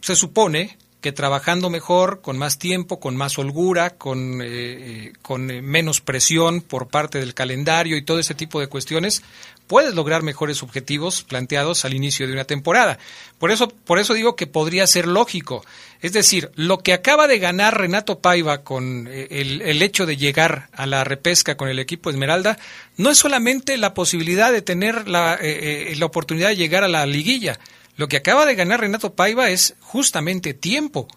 [0.02, 5.50] se supone que trabajando mejor, con más tiempo, con más holgura, con, eh, eh, con
[5.50, 9.22] eh, menos presión por parte del calendario y todo ese tipo de cuestiones,
[9.66, 13.00] puedes lograr mejores objetivos planteados al inicio de una temporada.
[13.40, 15.64] Por eso, por eso digo que podría ser lógico.
[16.02, 20.68] Es decir, lo que acaba de ganar Renato Paiva con el, el hecho de llegar
[20.72, 22.58] a la repesca con el equipo Esmeralda,
[22.96, 27.58] no es solamente la posibilidad de tener la, la oportunidad de llegar a la liguilla,
[27.96, 31.08] lo que acaba de ganar Renato Paiva es justamente tiempo.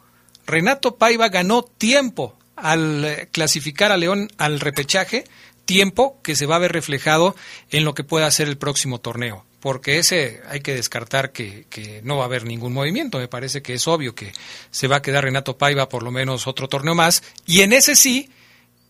[0.46, 5.24] Renato Paiva ganó tiempo al eh, clasificar a León al repechaje,
[5.66, 7.36] tiempo que se va a ver reflejado
[7.72, 9.46] en lo que pueda ser el próximo torneo.
[9.60, 13.18] Porque ese hay que descartar que, que, no va a haber ningún movimiento.
[13.18, 14.32] Me parece que es obvio que
[14.70, 17.24] se va a quedar Renato Paiva por lo menos otro torneo más.
[17.48, 18.30] Y en ese sí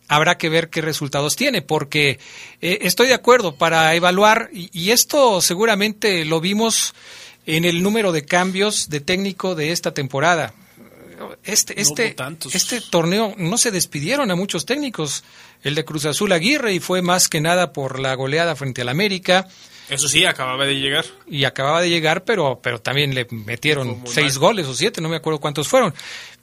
[0.09, 1.61] habrá que ver qué resultados tiene.
[1.61, 2.19] Porque
[2.59, 6.93] eh, estoy de acuerdo para evaluar, y esto seguramente lo vimos
[7.45, 10.53] en el número de cambios de técnico de esta temporada.
[11.43, 12.15] Este, este,
[12.53, 15.23] este torneo no se despidieron a muchos técnicos.
[15.63, 18.89] El de Cruz Azul Aguirre y fue más que nada por la goleada frente al
[18.89, 19.47] América.
[19.89, 21.05] Eso sí, acababa de llegar.
[21.27, 25.15] Y acababa de llegar, pero, pero también le metieron seis goles o siete, no me
[25.15, 25.93] acuerdo cuántos fueron.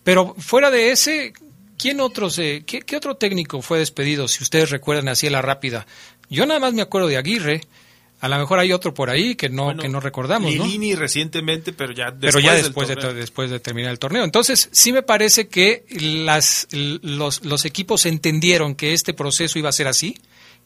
[0.04, 1.32] Pero fuera de ese,
[1.76, 4.28] ¿quién otros, qué, qué, otro técnico fue despedido?
[4.28, 5.86] Si ustedes recuerdan así a la rápida.
[6.30, 7.62] Yo nada más me acuerdo de Aguirre,
[8.22, 11.92] a lo mejor hay otro por ahí que no que no recordamos, Lilini recientemente, pero
[11.92, 14.22] ya después, pero ya después de después de terminar el torneo.
[14.22, 19.72] Entonces, sí me parece que las los, los equipos entendieron que este proceso iba a
[19.72, 20.14] ser así,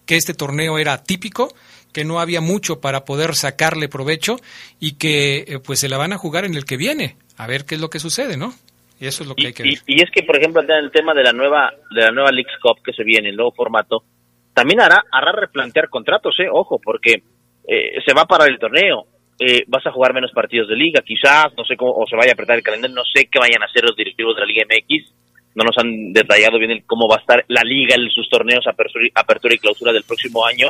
[0.05, 1.49] que este torneo era típico,
[1.95, 4.37] que no había mucho para poder sacarle provecho
[4.79, 7.65] y que eh, pues se la van a jugar en el que viene, a ver
[7.65, 8.53] qué es lo que sucede, ¿no?
[9.01, 9.73] Y eso es lo que hay que ver.
[9.87, 12.83] Y, es que, por ejemplo, el tema de la nueva de la nueva League Cup
[12.85, 14.05] que se viene, el nuevo formato,
[14.53, 17.23] también hará hará replantear contratos, eh, ojo, porque
[17.67, 19.07] eh, se va a parar el torneo.
[19.39, 22.31] eh, vas a jugar menos partidos de liga, quizás, no sé cómo, o se vaya
[22.31, 24.65] a apretar el calendario, no sé qué vayan a hacer los directivos de la Liga
[24.65, 25.13] MX,
[25.55, 28.67] no nos han detallado bien el cómo va a estar la liga en sus torneos
[28.67, 30.69] apertura, apertura y clausura del próximo año,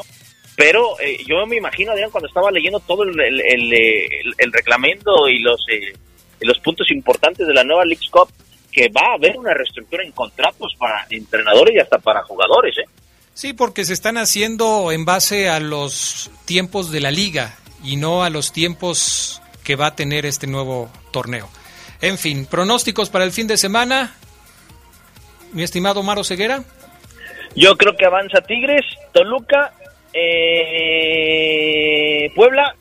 [0.56, 3.72] pero eh, yo me imagino, Adrián, cuando estaba leyendo todo el, el, el,
[4.38, 5.92] el reglamento y los, eh,
[6.40, 8.30] los puntos importantes de la nueva League Cup,
[8.72, 12.84] que va a haber una reestructura en contratos para entrenadores y hasta para jugadores, ¿eh?
[13.36, 18.24] Sí, porque se están haciendo en base a los tiempos de la liga y no
[18.24, 21.46] a los tiempos que va a tener este nuevo torneo.
[22.00, 24.14] En fin, pronósticos para el fin de semana.
[25.52, 26.64] Mi estimado Maro Ceguera.
[27.54, 29.74] Yo creo que avanza Tigres, Toluca,
[30.14, 31.12] eh,
[32.34, 32.74] Puebla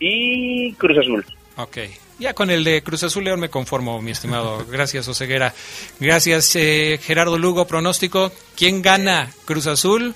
[0.00, 1.24] y Cruz Azul.
[1.62, 1.78] Ok.
[2.18, 4.64] Ya con el de Cruz Azul León me conformo, mi estimado.
[4.70, 5.54] Gracias, Oseguera.
[5.98, 7.66] Gracias, eh, Gerardo Lugo.
[7.66, 8.30] Pronóstico.
[8.56, 9.30] ¿Quién gana?
[9.46, 10.14] ¿Cruz Azul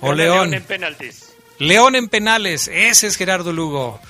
[0.00, 0.50] o León?
[0.50, 1.34] León en penaltis.
[1.58, 2.68] León en penales.
[2.68, 4.00] Ese es Gerardo Lugo.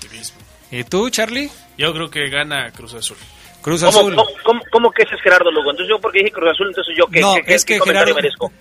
[0.71, 1.51] ¿Y tú, Charlie?
[1.79, 3.17] Yo creo que gana Cruz Azul.
[3.62, 4.14] Cruz ¿Cómo, Azul.
[4.14, 5.71] ¿cómo, cómo, cómo que ese es Gerardo Lugo?
[5.73, 8.23] Entonces yo porque dije Cruz Azul, entonces yo No, que- es que ¿qué comentario Gerardo-
[8.23, 8.53] merezco?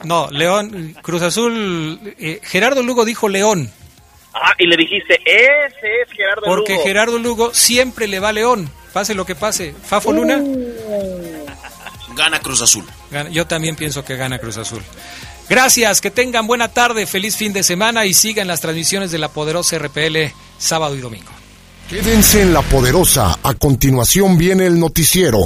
[0.04, 2.00] No, León, Cruz Azul.
[2.18, 3.70] eh, Gerardo Lugo dijo León.
[4.40, 6.84] Ah, y le dijiste, ese es Gerardo Porque Lugo.
[6.84, 8.70] Gerardo Lugo siempre le va a León.
[8.92, 9.74] Pase lo que pase.
[9.84, 10.40] Fafo Luna.
[12.16, 12.84] Gana Cruz Azul.
[13.10, 14.82] Gana- Yo también pienso que gana Cruz Azul.
[15.48, 19.28] Gracias, que tengan buena tarde, feliz fin de semana y sigan las transmisiones de la
[19.28, 21.30] poderosa RPL sábado y domingo.
[21.88, 23.38] Quédense en la poderosa.
[23.42, 25.36] A continuación viene el noticiero.